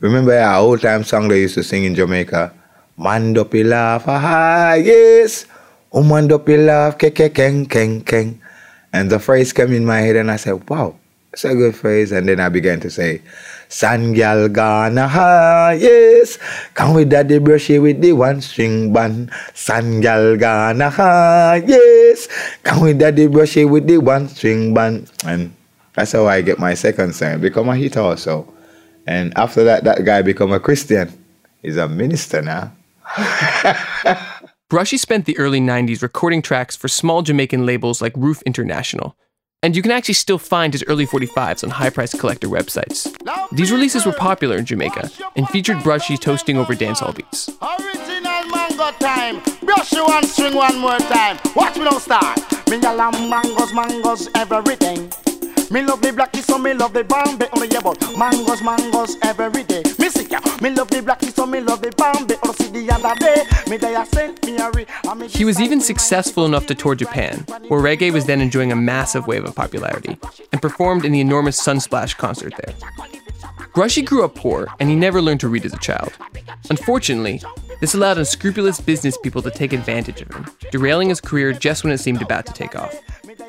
[0.00, 2.52] Remember our old time song they used to sing in Jamaica?
[2.98, 5.46] Man dopi laugh, ah yes.
[5.94, 8.40] Man dopi laugh, ke ke keng keng keng.
[8.92, 10.94] And the phrase came in my head and I said, wow,
[11.32, 12.12] it's a good phrase.
[12.12, 13.22] And then I began to say,
[13.66, 16.38] San gal gonna ha, yes.
[16.74, 19.34] Come with daddy brushy with the one string band.
[19.54, 22.28] San gal gonna ha, yes.
[22.62, 25.10] Come with daddy brushy with the one string band.
[25.26, 25.50] And
[25.94, 27.40] that's how I get my second song.
[27.40, 28.46] Become a hit also.
[29.06, 31.12] And after that, that guy become a Christian.
[31.62, 32.72] He's a minister now.
[34.70, 39.16] Brushy spent the early 90s recording tracks for small Jamaican labels like Roof International.
[39.62, 43.08] And you can actually still find his early 45s on high price collector websites.
[43.50, 47.48] These releases were popular in Jamaica and featured Brushy toasting over dancehall beats.
[47.62, 49.40] Original mango time.
[49.62, 51.38] Brush you one string one more time.
[51.56, 52.38] Watch me don't start.
[52.68, 55.10] Me mangoes, mangoes, everything.
[55.70, 57.46] Me love the blackie, so me love the Bombay.
[57.46, 59.82] Oh, Only yeah, but mangoes, mangoes every day.
[59.98, 60.40] Me sick ya.
[60.60, 62.36] Me love the blackie, so me love the Bombay.
[62.42, 63.44] Only see the other day.
[63.68, 64.86] Me they sent me a re.
[65.28, 69.26] He was even successful enough to tour Japan, where reggae was then enjoying a massive
[69.26, 70.18] wave of popularity,
[70.52, 72.74] and performed in the enormous Sunsplash concert there.
[73.74, 76.12] Brushy grew up poor, and he never learned to read as a child.
[76.70, 77.42] Unfortunately,
[77.80, 81.92] this allowed unscrupulous business people to take advantage of him, derailing his career just when
[81.92, 82.94] it seemed about to take off.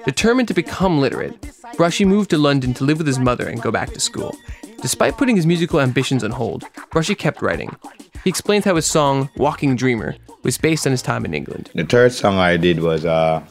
[0.05, 1.33] Determined to become literate,
[1.77, 4.37] Brushy moved to London to live with his mother and go back to school.
[4.81, 7.75] Despite putting his musical ambitions on hold, Brushy kept writing.
[8.23, 11.71] He explains how his song, Walking Dreamer, was based on his time in England.
[11.73, 13.43] The third song I did was uh,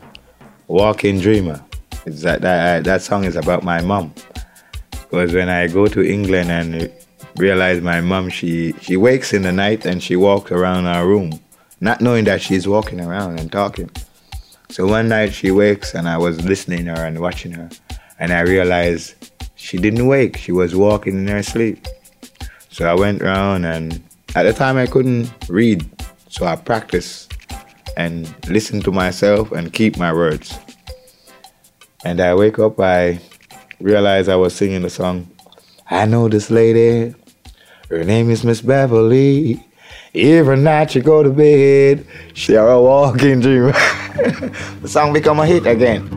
[0.69, 1.61] Walking Dreamer.
[2.07, 4.15] It's that, that, that song is about my mom.
[4.91, 6.93] Because when I go to England and
[7.37, 11.41] realize my mom, she, she wakes in the night and she walks around our room,
[11.81, 13.91] not knowing that she's walking around and talking.
[14.75, 17.71] So one night she wakes and I was listening to her and watching her,
[18.19, 21.87] and I realized she didn't wake, she was walking in her sleep.
[22.71, 24.03] So I went around and
[24.35, 25.89] at the time I couldn't read,
[26.29, 27.33] so I practiced
[27.97, 30.59] and listened to myself and keep my words.
[32.05, 33.21] And I wake up, I
[33.79, 35.31] realize I was singing the song.
[35.89, 37.15] I know this lady,
[37.91, 39.65] her name is Miss Beverly.
[40.17, 43.73] Every night she go to bed, she has a walking dream.
[44.81, 46.09] the song become a hit again.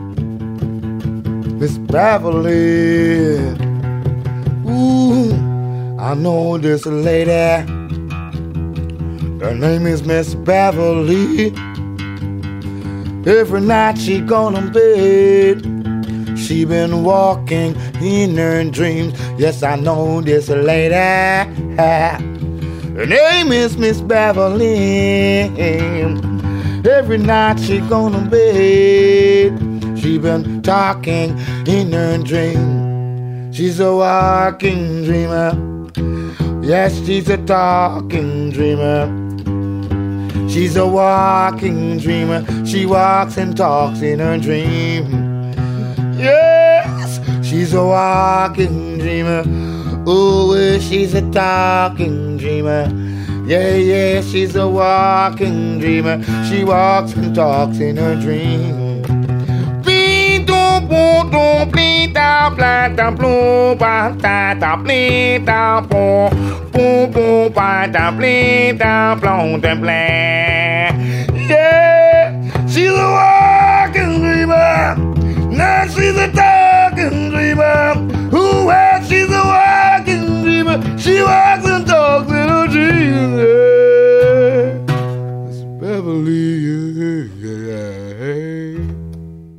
[1.58, 3.38] Miss Beverly.
[4.70, 5.32] Ooh,
[5.98, 7.66] I know this lady.
[9.40, 11.52] Her name is Miss Beverly.
[13.26, 16.38] Every night she go to bed.
[16.38, 19.18] She been walking in her dreams.
[19.38, 20.94] Yes, I know this lady.
[22.98, 25.48] Her name is Miss Beverly.
[26.88, 29.98] Every night she go to bed.
[29.98, 33.52] She been talking in her dream.
[33.52, 35.52] She's a walking dreamer.
[36.62, 39.06] Yes, she's a talking dreamer.
[40.48, 42.42] She's a walking dreamer.
[42.64, 45.04] She walks and talks in her dream.
[46.16, 49.44] Yes, she's a walking dreamer.
[50.06, 53.07] Oh, she's a talking dreamer.
[53.48, 56.22] Yeah, yeah, she's a walking dreamer.
[56.50, 59.02] She walks and talks in her dream.
[71.32, 74.94] Yeah, she's a walking dreamer.
[75.56, 77.94] Now she's a talking dreamer.
[78.28, 79.08] Who else?
[79.08, 79.42] She's a
[80.98, 83.38] She walks and talks in her dreams.
[85.46, 86.48] Miss Beverly.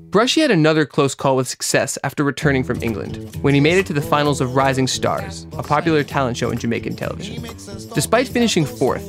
[0.09, 3.85] Brushy had another close call with success after returning from England, when he made it
[3.85, 7.43] to the finals of Rising Stars, a popular talent show in Jamaican television.
[7.93, 9.05] Despite finishing fourth,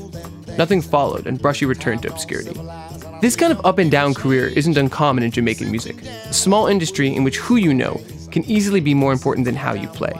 [0.59, 2.53] nothing followed and Brushy returned to obscurity.
[3.23, 7.15] This kind of up and down career isn't uncommon in Jamaican music, a small industry
[7.15, 7.99] in which who you know
[8.31, 10.13] can easily be more important than how you play.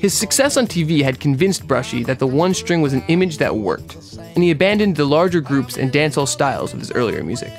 [0.00, 3.56] His success on TV had convinced Brushy that the one string was an image that
[3.56, 7.52] worked, and he abandoned the larger groups and dancehall styles of his earlier music.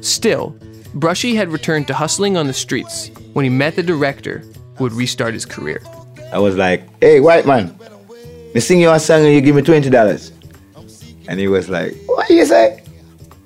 [0.00, 0.56] Still,
[0.94, 4.38] Brushy had returned to hustling on the streets when he met the director
[4.74, 5.80] who would restart his career.
[6.32, 7.78] I was like, hey, white man,
[8.52, 10.32] me sing you a song and you give me $20.
[11.28, 12.82] And he was like, what you say?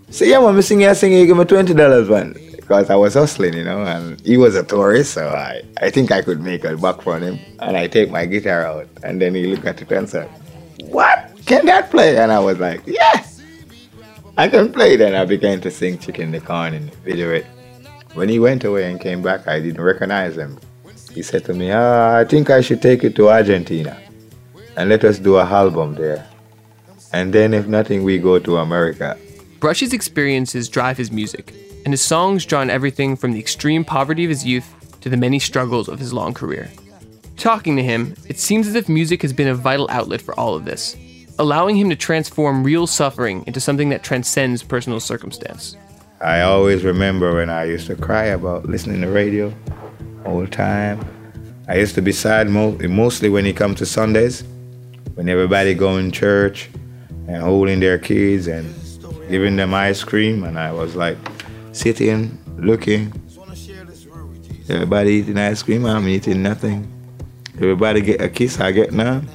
[0.09, 2.35] So yeah, man, me sing you a song and you give me $20, man.
[2.71, 6.13] Because I was hustling, you know, and he was a tourist, so I, I think
[6.13, 7.41] I could make a buck from him.
[7.59, 10.31] And I take my guitar out, and then he looked at it and said,
[10.85, 11.33] what?
[11.47, 12.17] Can that play?
[12.17, 13.43] And I was like, yes,
[14.37, 14.95] I can play.
[14.95, 17.45] Then I began to sing Chicken the Corn and video it.
[18.15, 20.57] When he went away and came back, I didn't recognize him.
[21.13, 24.01] He said to me, ah, I think I should take you to Argentina
[24.77, 26.25] and let us do a album there.
[27.13, 29.19] And then, if nothing, we go to America.
[29.59, 31.53] Brushy's experiences drive his music,
[31.85, 35.17] and his songs draw on everything from the extreme poverty of his youth to the
[35.17, 36.71] many struggles of his long career.
[37.37, 40.55] Talking to him, it seems as if music has been a vital outlet for all
[40.55, 40.97] of this,
[41.39, 45.77] allowing him to transform real suffering into something that transcends personal circumstance.
[46.21, 49.55] I always remember when I used to cry about listening to radio
[50.27, 51.03] all the time.
[51.67, 54.45] I used to be sad mo- mostly when it comes to Sundays,
[55.15, 56.69] when everybody going church
[57.27, 58.75] and holding their kids and
[59.31, 61.17] giving them ice cream, and I was like
[61.73, 63.13] sitting, looking.
[64.69, 66.91] Everybody eating ice cream, I'm eating nothing.
[67.57, 69.29] Everybody get a kiss, I get none.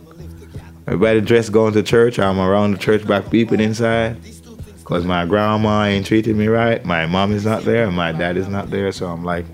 [0.88, 4.18] Everybody dressed going to church, I'm around the church back peeping inside.
[4.84, 8.48] Cause my grandma ain't treating me right, my mom is not there, my dad is
[8.48, 9.46] not there, so I'm like,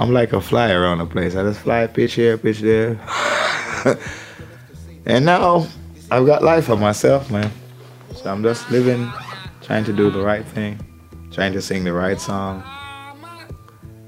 [0.00, 1.36] I'm like a fly around the place.
[1.36, 2.98] I just fly, pitch here, pitch there.
[5.06, 5.66] and now
[6.10, 7.50] I've got life for myself, man.
[8.14, 9.12] So I'm just living,
[9.60, 10.80] trying to do the right thing,
[11.38, 12.64] trying to sing the right song.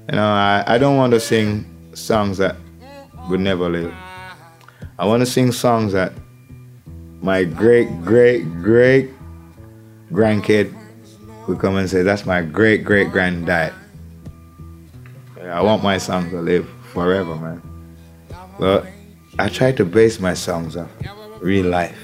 [0.09, 2.57] You know, I, I don't want to sing songs that
[3.29, 3.93] would never live.
[4.99, 6.11] I want to sing songs that
[7.21, 9.11] my great, great, great
[10.11, 10.75] grandkid
[11.47, 13.73] would come and say, That's my great, great granddad.
[15.41, 17.61] I want my song to live forever, man.
[18.59, 18.87] But
[19.39, 20.89] I try to base my songs on
[21.39, 21.97] real life.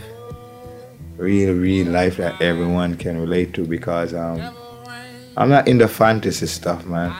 [1.18, 4.56] Real, real life that everyone can relate to because um,
[5.38, 7.14] I'm not into fantasy stuff, man.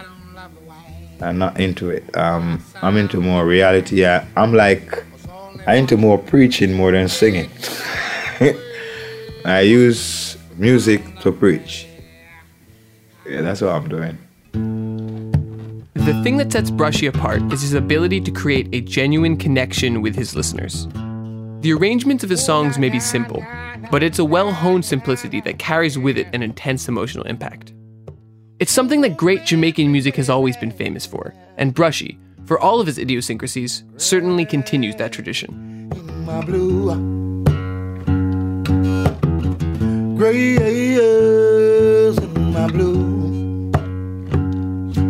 [1.22, 2.18] I'm not into it.
[2.18, 4.06] Um, I'm into more reality.
[4.06, 5.04] I, I'm like,
[5.68, 7.50] I'm into more preaching more than singing.
[9.46, 11.88] I use music to preach.
[13.28, 14.18] Yeah, that's what I'm doing.
[15.94, 20.16] The thing that sets Brushy apart is his ability to create a genuine connection with
[20.16, 20.88] his listeners.
[21.62, 23.46] The arrangements of his songs may be simple,
[23.92, 27.74] but it's a well honed simplicity that carries with it an intense emotional impact.
[28.60, 32.80] It's something that great Jamaican music has always been famous for, and Brushy, for all
[32.82, 35.92] of his idiosyncrasies, certainly continues that tradition.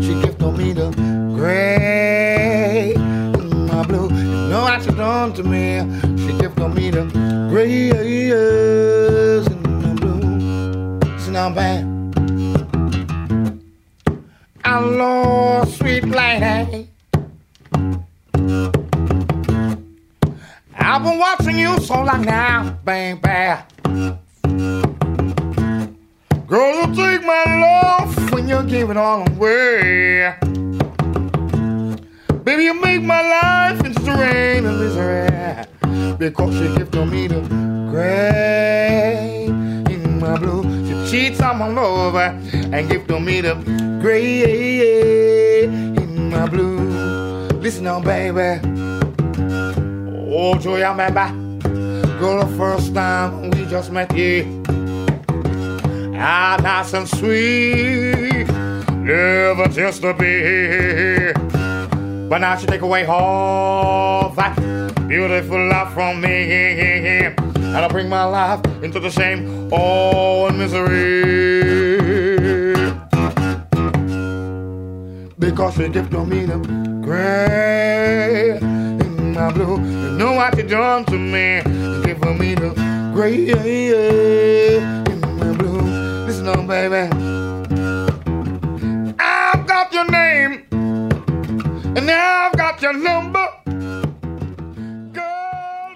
[0.02, 0.14] She
[14.78, 16.88] I lost sweet lady.
[20.76, 23.64] I've been watching you so long now, bang, bang.
[26.46, 30.36] Girl, you take my love when you give it all away.
[32.44, 36.18] Baby, you make my life into the rain and misery.
[36.20, 37.42] Because you give to me the
[37.90, 39.67] gray in
[40.20, 40.64] my blue.
[40.86, 43.56] She cheats on my lover and give to me the
[44.02, 46.80] gray in my blue.
[47.60, 48.60] Listen now, baby.
[50.30, 51.32] Oh, do you remember.
[52.20, 54.64] Girl, the first time we just met you.
[56.16, 58.48] Ah, nice and sweet.
[58.92, 61.32] Never just to be.
[62.28, 64.56] But now she take away all that
[65.08, 67.34] beautiful love from me.
[67.68, 71.24] And I bring my life into the shame, oh, all misery.
[75.38, 76.58] Because she give to me the
[77.04, 79.78] gray in my blue.
[79.78, 81.58] You know what you done to me.
[81.58, 82.72] You give for me the
[83.14, 83.50] gray
[85.06, 85.82] in my blue.
[86.26, 87.10] Listen on, baby.
[89.20, 90.67] I've got your name.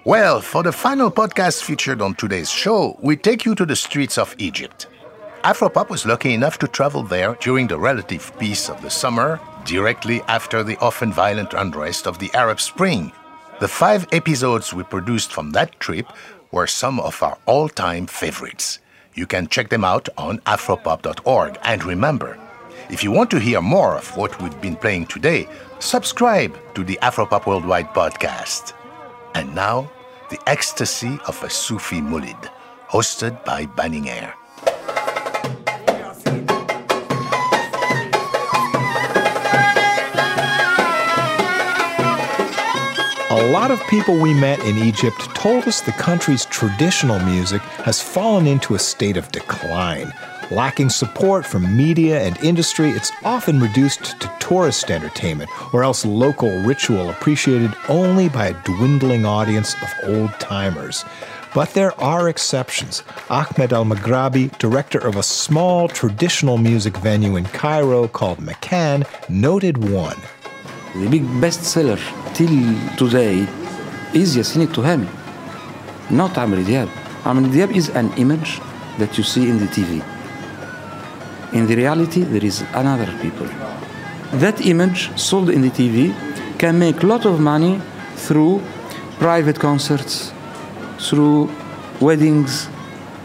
[0.04, 4.18] Well, for the final podcast featured on today's show, we take you to the streets
[4.18, 4.88] of Egypt.
[5.44, 10.20] Afropop was lucky enough to travel there during the relative peace of the summer, directly
[10.22, 13.12] after the often violent unrest of the Arab Spring.
[13.60, 16.06] The five episodes we produced from that trip
[16.50, 18.80] were some of our all time favorites.
[19.14, 21.58] You can check them out on afropop.org.
[21.62, 22.40] And remember,
[22.90, 25.46] if you want to hear more of what we've been playing today,
[25.78, 28.72] subscribe to the Afropop Worldwide podcast.
[29.34, 29.90] And now,
[30.30, 32.50] the ecstasy of a Sufi Mulid,
[32.88, 34.34] hosted by Banning Eyre.
[43.52, 48.46] Lot of people we met in Egypt told us the country's traditional music has fallen
[48.46, 50.10] into a state of decline.
[50.50, 56.50] Lacking support from media and industry, it's often reduced to tourist entertainment or else local
[56.62, 61.04] ritual appreciated only by a dwindling audience of old timers.
[61.54, 63.02] But there are exceptions.
[63.28, 69.76] Ahmed Al Maghrabi, director of a small traditional music venue in Cairo called Makan, noted
[69.90, 70.16] one.
[70.94, 71.98] The big bestseller
[72.34, 72.52] till
[72.98, 73.48] today
[74.12, 75.08] is Yassine Touhami,
[76.10, 76.90] not Amr Diab.
[77.24, 78.60] Amr Diab is an image
[78.98, 80.04] that you see in the TV.
[81.54, 83.48] In the reality, there is another people.
[84.34, 86.12] That image sold in the TV
[86.58, 87.80] can make a lot of money
[88.16, 88.60] through
[89.18, 90.30] private concerts,
[90.98, 91.50] through
[92.00, 92.68] weddings.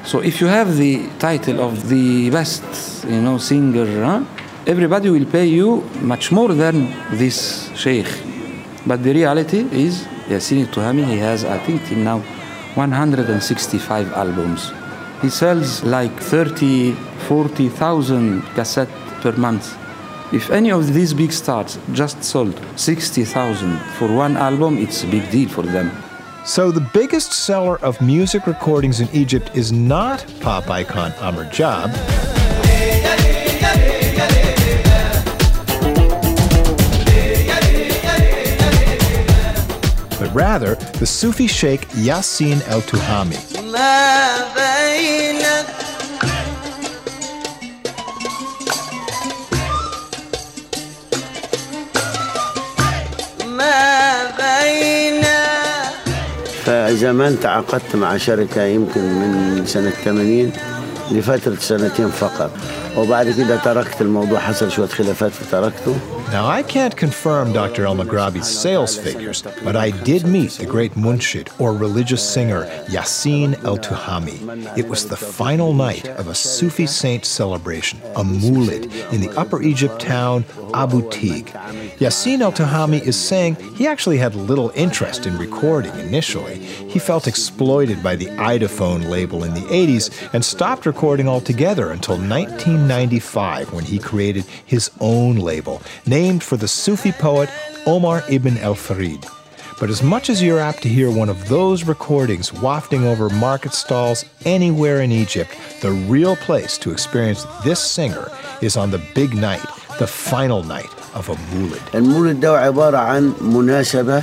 [0.05, 2.63] So if you have the title of the best,
[3.03, 4.23] you know, singer, huh?
[4.67, 8.09] Everybody will pay you much more than this sheikh.
[8.85, 12.19] But the reality is, Yassine Touhami, he has, I think, till now
[12.75, 14.73] 165 albums.
[15.21, 16.91] He sells like 30,
[17.29, 19.73] 40,000 cassettes per month.
[20.33, 25.31] If any of these big stars just sold 60,000 for one album, it's a big
[25.31, 25.91] deal for them.
[26.43, 32.26] So the biggest seller of music recordings in Egypt is not pop icon Amr Diab.
[40.37, 43.39] Rather, the Sufi sheikh Yassin El Tuhami.
[56.67, 60.51] فزمان تعاقدت مع شركة يمكن من سنة 80
[61.11, 62.51] لفترة سنتين فقط
[62.96, 65.94] وبعد كده تركت الموضوع حصل شوية خلافات فتركته
[66.32, 67.84] Now, I can't confirm Dr.
[67.84, 73.62] El Maghrabi's sales figures, but I did meet the great munshid, or religious singer, Yassin
[73.64, 74.38] El Tuhami.
[74.78, 79.60] It was the final night of a Sufi saint celebration, a mulid, in the Upper
[79.60, 81.48] Egypt town Abu Tig.
[81.98, 86.54] Yassin El Tuhami is saying he actually had little interest in recording initially.
[86.94, 92.16] He felt exploited by the Idaphone label in the 80s and stopped recording altogether until
[92.86, 97.48] 1995 when he created his own label, named for the Sufi poet
[97.86, 99.26] Omar ibn el Farid.
[99.80, 103.72] But as much as you're apt to hear one of those recordings wafting over market
[103.74, 109.34] stalls anywhere in Egypt, the real place to experience this singer is on the big
[109.34, 109.64] night,
[109.98, 111.82] the final night of a mulid.
[111.94, 114.22] المولد ده عبارة عن مناسبة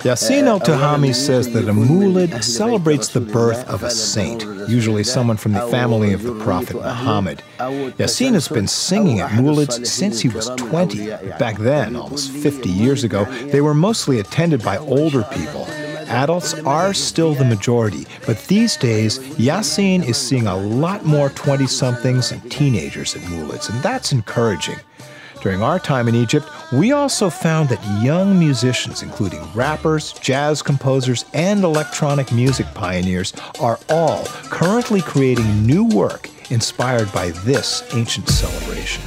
[0.00, 5.36] Yasin al Tuhami says that a Mulid celebrates the birth of a saint, usually someone
[5.36, 7.42] from the family of the Prophet Muhammad.
[7.58, 11.06] Yasin has been singing at Mulids since he was 20.
[11.38, 15.66] Back then, almost 50 years ago, they were mostly attended by older people
[16.10, 21.66] adults are still the majority, but these days, Yasin is seeing a lot more 20
[21.68, 24.78] somethings and teenagers at Moulid's, and that's encouraging.
[25.40, 31.24] During our time in Egypt, we also found that young musicians, including rappers, jazz composers,
[31.34, 39.02] and electronic music pioneers, are all currently creating new work inspired by this ancient celebration.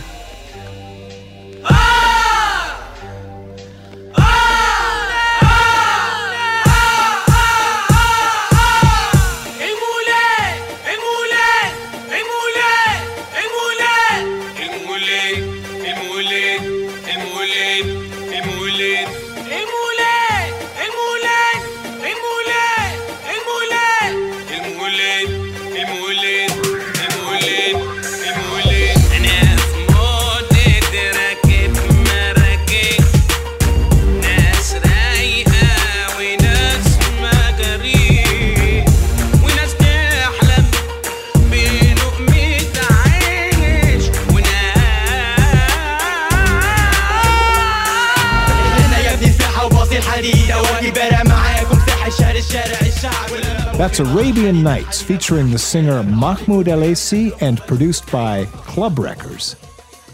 [53.84, 59.58] That's Arabian Nights featuring the singer Mahmoud El Aisi and produced by Club Records.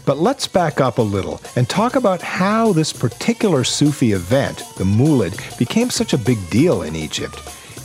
[0.04, 4.84] But let's back up a little and talk about how this particular Sufi event, the
[4.84, 7.36] Moulid, became such a big deal in Egypt.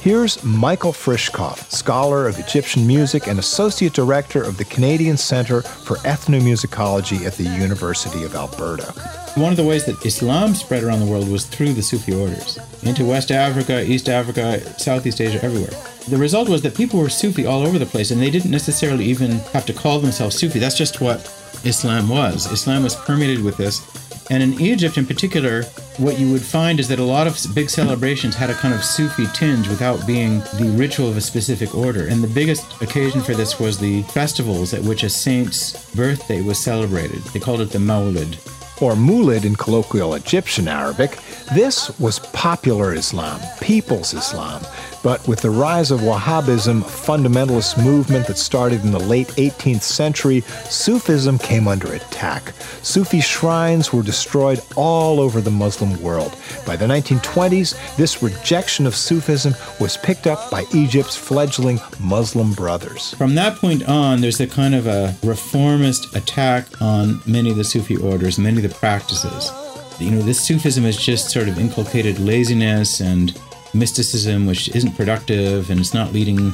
[0.05, 5.95] Here's Michael Frishkopf, scholar of Egyptian music and associate director of the Canadian Centre for
[6.05, 8.91] Ethnomusicology at the University of Alberta.
[9.33, 12.59] One of the ways that Islam spread around the world was through the Sufi orders
[12.83, 15.73] into West Africa, East Africa, Southeast Asia, everywhere.
[16.07, 19.05] The result was that people were Sufi all over the place and they didn't necessarily
[19.05, 20.59] even have to call themselves Sufi.
[20.59, 21.21] That's just what
[21.63, 22.45] Islam was.
[22.51, 23.81] Islam was permeated with this.
[24.29, 25.63] And in Egypt in particular,
[25.97, 28.83] what you would find is that a lot of big celebrations had a kind of
[28.83, 32.07] Sufi tinge without being the ritual of a specific order.
[32.07, 36.57] And the biggest occasion for this was the festivals at which a saint's birthday was
[36.57, 37.21] celebrated.
[37.33, 38.37] They called it the Maulid.
[38.81, 41.17] Or Moulid in colloquial Egyptian Arabic.
[41.53, 44.63] This was popular Islam, people's Islam.
[45.05, 49.83] But with the rise of Wahhabism, a fundamentalist movement that started in the late 18th
[49.83, 52.53] century, Sufism came under attack.
[52.81, 56.35] Sufi shrines were destroyed all over the Muslim world.
[56.65, 63.13] By the 1920s, this rejection of Sufism was picked up by Egypt's fledgling Muslim brothers.
[63.13, 67.63] From that point on, there's a kind of a reformist attack on many of the
[67.63, 69.51] Sufi orders, many of the practices.
[69.99, 73.39] You know, this Sufism has just sort of inculcated laziness and
[73.75, 76.53] mysticism, which isn't productive and it's not leading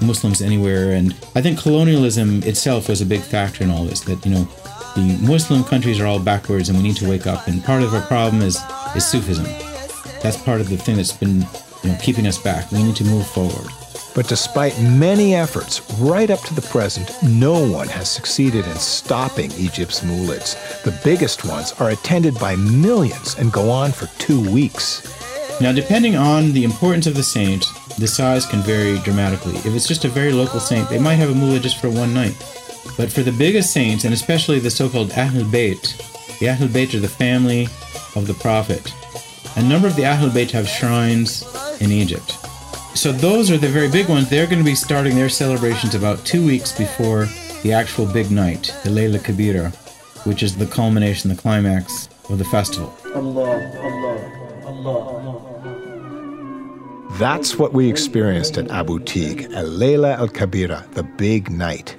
[0.00, 0.92] Muslims anywhere.
[0.92, 4.00] And I think colonialism itself was a big factor in all this.
[4.00, 4.44] That you know,
[4.94, 7.46] the Muslim countries are all backwards, and we need to wake up.
[7.46, 8.58] And part of our problem is
[8.96, 9.46] is Sufism.
[10.22, 11.46] That's part of the thing that's been
[11.82, 12.70] you know keeping us back.
[12.72, 13.70] We need to move forward.
[14.14, 19.50] But despite many efforts, right up to the present, no one has succeeded in stopping
[19.58, 20.54] Egypt's Moulids.
[20.84, 25.02] The biggest ones are attended by millions and go on for two weeks.
[25.60, 27.64] Now, depending on the importance of the saint,
[27.98, 29.56] the size can vary dramatically.
[29.58, 32.12] If it's just a very local saint, they might have a mullah just for one
[32.12, 32.34] night.
[32.96, 35.96] But for the biggest saints, and especially the so-called Ahlul Bayt,
[36.38, 37.68] the Ahlul Bayt are the family
[38.16, 38.92] of the Prophet.
[39.56, 41.44] A number of the Ahlul Bayt have shrines
[41.80, 42.36] in Egypt.
[42.94, 44.28] So those are the very big ones.
[44.28, 47.26] They're going to be starting their celebrations about two weeks before
[47.62, 49.74] the actual big night, the Layla Kabira,
[50.26, 52.92] which is the culmination, the climax of the festival.
[57.18, 61.96] That's what we experienced at Abu Tig, Al Layla Al Kabira, the big night.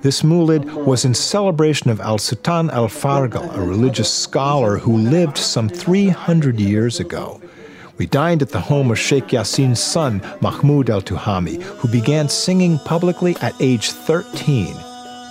[0.00, 5.36] This Moulid was in celebration of Al Sultan Al Farghal, a religious scholar who lived
[5.36, 7.38] some 300 years ago.
[7.98, 12.78] We dined at the home of Sheikh Yassin's son, Mahmoud Al Tuhami, who began singing
[12.78, 14.74] publicly at age 13.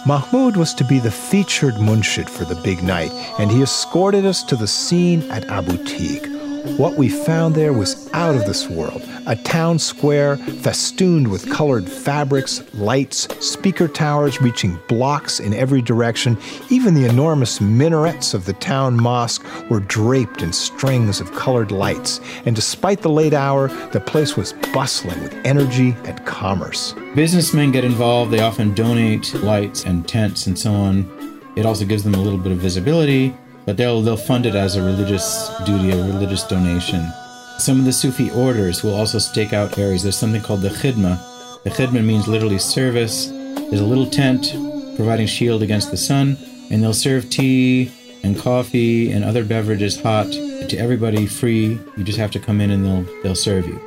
[0.06, 4.43] Mahmoud was to be the featured munshid for the big night, and he escorted us
[4.43, 6.41] to the scene at Abu Tig.
[6.64, 9.01] What we found there was out of this world.
[9.26, 16.38] A town square festooned with colored fabrics, lights, speaker towers reaching blocks in every direction.
[16.70, 22.20] Even the enormous minarets of the town mosque were draped in strings of colored lights.
[22.45, 26.93] And despite the late hour, the place was bustling with energy and commerce.
[27.16, 31.41] Businessmen get involved, they often donate lights and tents and so on.
[31.55, 33.36] It also gives them a little bit of visibility
[33.72, 37.09] but they'll they'll fund it as a religious duty, a religious donation.
[37.57, 40.03] Some of the Sufi orders will also stake out areas.
[40.03, 41.17] There's something called the khidma.
[41.63, 43.28] The khidma means literally service.
[43.28, 44.51] There's a little tent
[44.97, 46.38] providing shield against the sun,
[46.69, 47.89] and they'll serve tea
[48.24, 51.80] and coffee and other beverages hot to everybody free.
[51.95, 53.80] You just have to come in and they'll they'll serve you.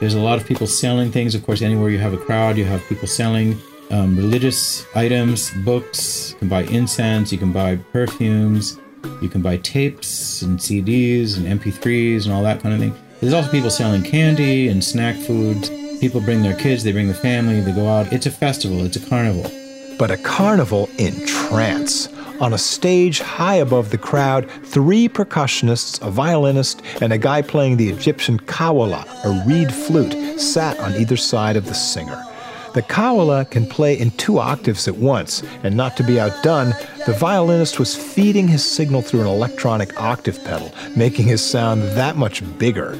[0.00, 1.36] There's a lot of people selling things.
[1.36, 3.56] Of course, anywhere you have a crowd, you have people selling
[3.92, 6.32] um, religious items, books.
[6.32, 7.30] You can buy incense.
[7.30, 8.76] You can buy perfumes.
[9.20, 12.94] You can buy tapes and CDs and MP3s and all that kind of thing.
[13.20, 15.70] There's also people selling candy and snack foods.
[16.00, 18.12] People bring their kids, they bring the family, they go out.
[18.12, 19.50] It's a festival, it's a carnival.
[19.98, 22.08] But a carnival in trance.
[22.40, 27.76] On a stage high above the crowd, three percussionists, a violinist, and a guy playing
[27.76, 32.24] the Egyptian kawala, a reed flute, sat on either side of the singer.
[32.72, 36.72] The kawala can play in two octaves at once, and not to be outdone,
[37.04, 42.16] the violinist was feeding his signal through an electronic octave pedal, making his sound that
[42.16, 42.96] much bigger.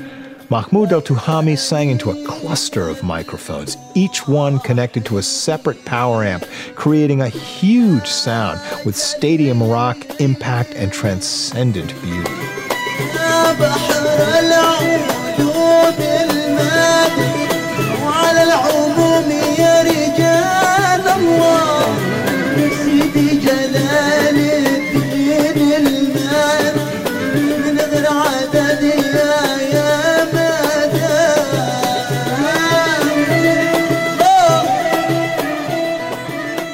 [0.50, 5.84] Mahmoud al Tuhami sang into a cluster of microphones, each one connected to a separate
[5.84, 6.44] power amp,
[6.74, 12.34] creating a huge sound with stadium rock impact and transcendent beauty.
[18.29, 21.85] وعلى العموم يا رجال الله
[22.83, 24.37] سيدي جلال
[24.95, 26.75] الدين المال
[27.35, 30.05] من غير عدد يا يا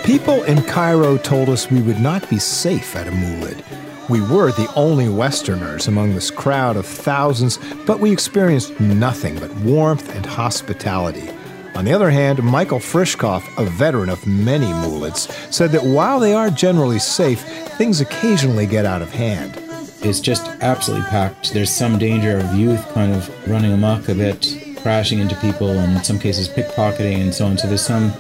[0.05, 3.63] People in Cairo told us we would not be safe at a Moulid.
[4.09, 9.55] We were the only Westerners among this crowd of thousands, but we experienced nothing but
[9.55, 11.30] warmth and hospitality.
[11.77, 16.33] On the other hand, Michael Frishkopf, a veteran of many Moulids, said that while they
[16.33, 17.43] are generally safe,
[17.77, 19.62] things occasionally get out of hand.
[20.01, 21.53] It's just absolutely packed.
[21.53, 25.99] There's some danger of youth kind of running amok a bit, crashing into people, and
[25.99, 27.59] in some cases pickpocketing and so on.
[27.59, 28.11] So there's some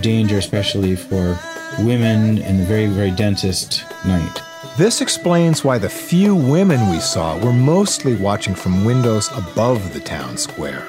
[0.00, 1.36] danger, especially for
[1.80, 4.40] women in the very, very densest night.
[4.78, 10.00] This explains why the few women we saw were mostly watching from windows above the
[10.00, 10.88] town square.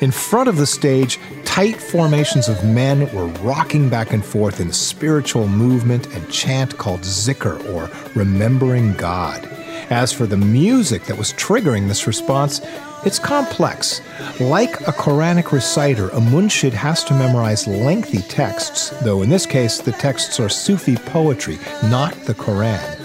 [0.00, 4.68] In front of the stage, tight formations of men were rocking back and forth in
[4.68, 9.44] a spiritual movement and chant called zikr, or remembering God.
[9.90, 12.62] As for the music that was triggering this response,
[13.04, 14.00] it's complex.
[14.40, 19.82] Like a Quranic reciter, a munshid has to memorize lengthy texts, though in this case
[19.82, 21.58] the texts are Sufi poetry,
[21.90, 22.96] not the Quran.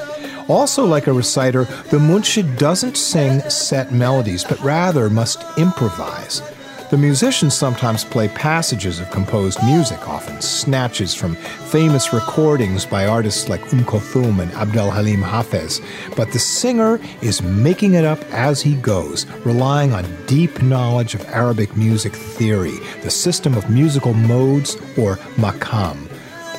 [0.47, 6.41] Also, like a reciter, the munshid doesn't sing set melodies, but rather must improvise.
[6.90, 11.36] The musicians sometimes play passages of composed music, often snatches from
[11.74, 15.80] famous recordings by artists like Um Kulthum and Abdel Halim Hafez,
[16.16, 21.22] but the singer is making it up as he goes, relying on deep knowledge of
[21.42, 25.96] Arabic music theory, the system of musical modes, or makam.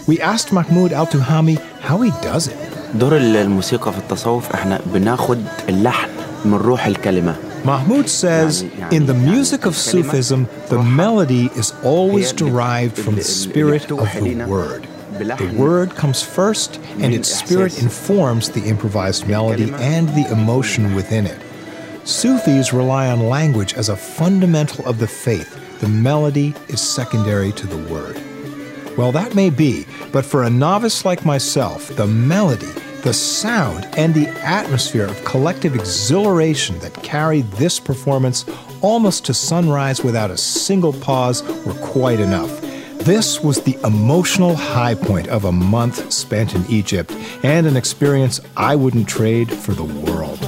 [0.08, 2.58] We asked Mahmoud Al Tuhami how he does it.
[2.94, 5.40] دور الموسيقى في التصوف احنا بناخد
[5.70, 6.10] اللحن
[6.46, 8.63] من روح الكلمة Mahmoud says
[8.93, 14.45] in the music of Sufism, the melody is always derived from the spirit of the
[14.49, 14.87] word.
[15.19, 21.27] The word comes first, and its spirit informs the improvised melody and the emotion within
[21.27, 21.41] it.
[22.05, 25.81] Sufis rely on language as a fundamental of the faith.
[25.81, 28.17] The melody is secondary to the word.
[28.97, 32.73] Well, that may be, but for a novice like myself, the melody,
[33.03, 38.45] the sound, and the atmosphere of collective exhilaration that carried this performance
[38.81, 42.61] almost to sunrise without a single pause were quite enough.
[43.01, 48.41] This was the emotional high point of a month spent in Egypt and an experience
[48.57, 50.46] I wouldn't trade for the world.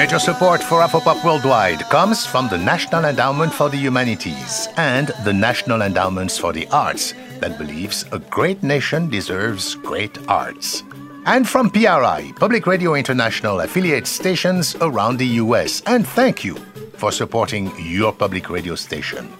[0.00, 5.32] Major support for Afropop Worldwide comes from the National Endowment for the Humanities and the
[5.34, 10.84] National Endowments for the Arts that believes a great nation deserves great arts.
[11.26, 15.82] And from PRI, Public Radio International affiliate stations around the US.
[15.84, 16.54] And thank you
[16.94, 19.30] for supporting your public radio station.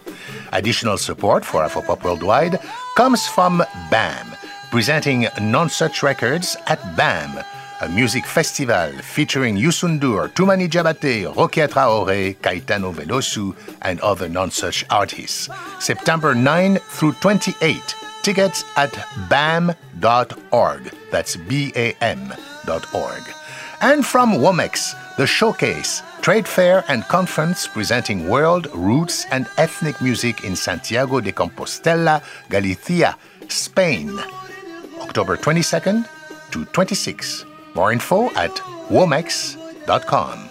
[0.52, 2.60] Additional support for Afropop Worldwide
[2.98, 4.26] comes from BAM,
[4.70, 7.42] presenting Nonesuch records at BAM,
[7.80, 14.84] a music festival featuring Youssou N'Dour, Toumani Diabaté, Rokia Traore, Caetano Veloso, and other Nonesuch
[14.90, 15.48] artists.
[15.78, 17.94] September 9 through 28.
[18.22, 18.92] Tickets at
[19.30, 20.92] bam.org.
[21.10, 23.22] That's B-A-M.org.
[23.80, 30.44] And from WOMEX, the Showcase, trade fair and conference presenting world roots and ethnic music
[30.44, 33.16] in Santiago de Compostela, Galicia,
[33.48, 34.18] Spain.
[35.00, 36.06] October 22nd
[36.50, 37.46] to 26.
[37.74, 38.56] More info at
[38.90, 40.49] womex.com.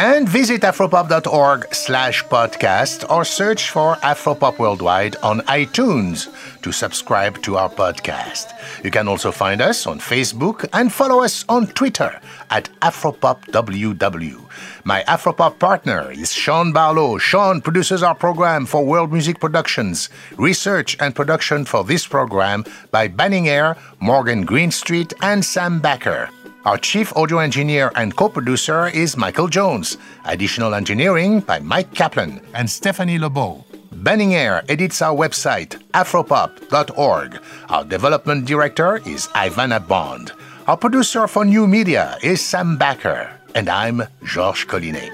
[0.00, 6.28] And visit afropop.org slash podcast or search for Afropop Worldwide on iTunes
[6.62, 8.52] to subscribe to our podcast.
[8.84, 14.40] You can also find us on Facebook and follow us on Twitter at AfropopWW.
[14.84, 17.18] My Afropop partner is Sean Barlow.
[17.18, 20.10] Sean produces our program for World Music Productions.
[20.36, 26.30] Research and production for this program by Banning Eyre, Morgan Greenstreet, and Sam Backer.
[26.68, 29.96] Our chief audio engineer and co producer is Michael Jones.
[30.26, 33.64] Additional engineering by Mike Kaplan and Stephanie Lebeau.
[34.04, 37.40] Banning Eyre edits our website, afropop.org.
[37.70, 40.32] Our development director is Ivana Bond.
[40.66, 43.32] Our producer for new media is Sam Backer.
[43.54, 45.08] And I'm Georges Collinet.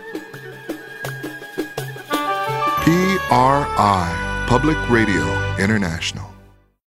[2.82, 5.22] PRI, Public Radio
[5.61, 6.34] International.